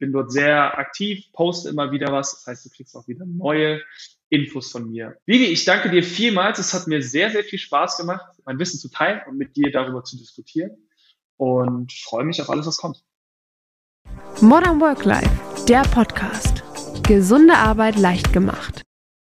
bin 0.02 0.12
dort 0.12 0.32
sehr 0.32 0.78
aktiv, 0.78 1.32
poste 1.32 1.70
immer 1.70 1.94
wieder 1.94 2.12
was. 2.12 2.32
Das 2.32 2.48
heißt, 2.48 2.66
du 2.66 2.70
kriegst 2.70 2.98
auch 2.98 3.08
wieder 3.08 3.26
neue 3.26 3.82
Infos 4.30 4.72
von 4.72 4.90
mir. 4.90 5.16
Vivi, 5.26 5.46
ich 5.46 5.64
danke 5.64 5.90
dir 5.90 6.04
vielmals. 6.04 6.60
Es 6.60 6.74
hat 6.74 6.88
mir 6.88 7.02
sehr, 7.02 7.32
sehr 7.32 7.46
viel 7.46 7.60
Spaß 7.60 7.98
gemacht, 7.98 8.26
mein 8.46 8.60
Wissen 8.60 8.80
zu 8.80 8.90
teilen 8.90 9.22
und 9.28 9.38
mit 9.38 9.56
dir 9.56 9.72
darüber 9.72 10.04
zu 10.04 10.18
diskutieren. 10.18 10.72
Und 11.38 11.94
freue 11.94 12.26
mich 12.26 12.42
auf 12.42 12.50
alles, 12.50 12.66
was 12.66 12.78
kommt. 12.78 13.04
Modern 14.42 14.82
Work 14.82 15.06
Life, 15.06 15.66
der 15.68 15.84
Podcast. 15.84 16.64
Gesunde 17.04 17.54
Arbeit 17.54 17.98
leicht 17.98 18.34
gemacht. 18.34 18.82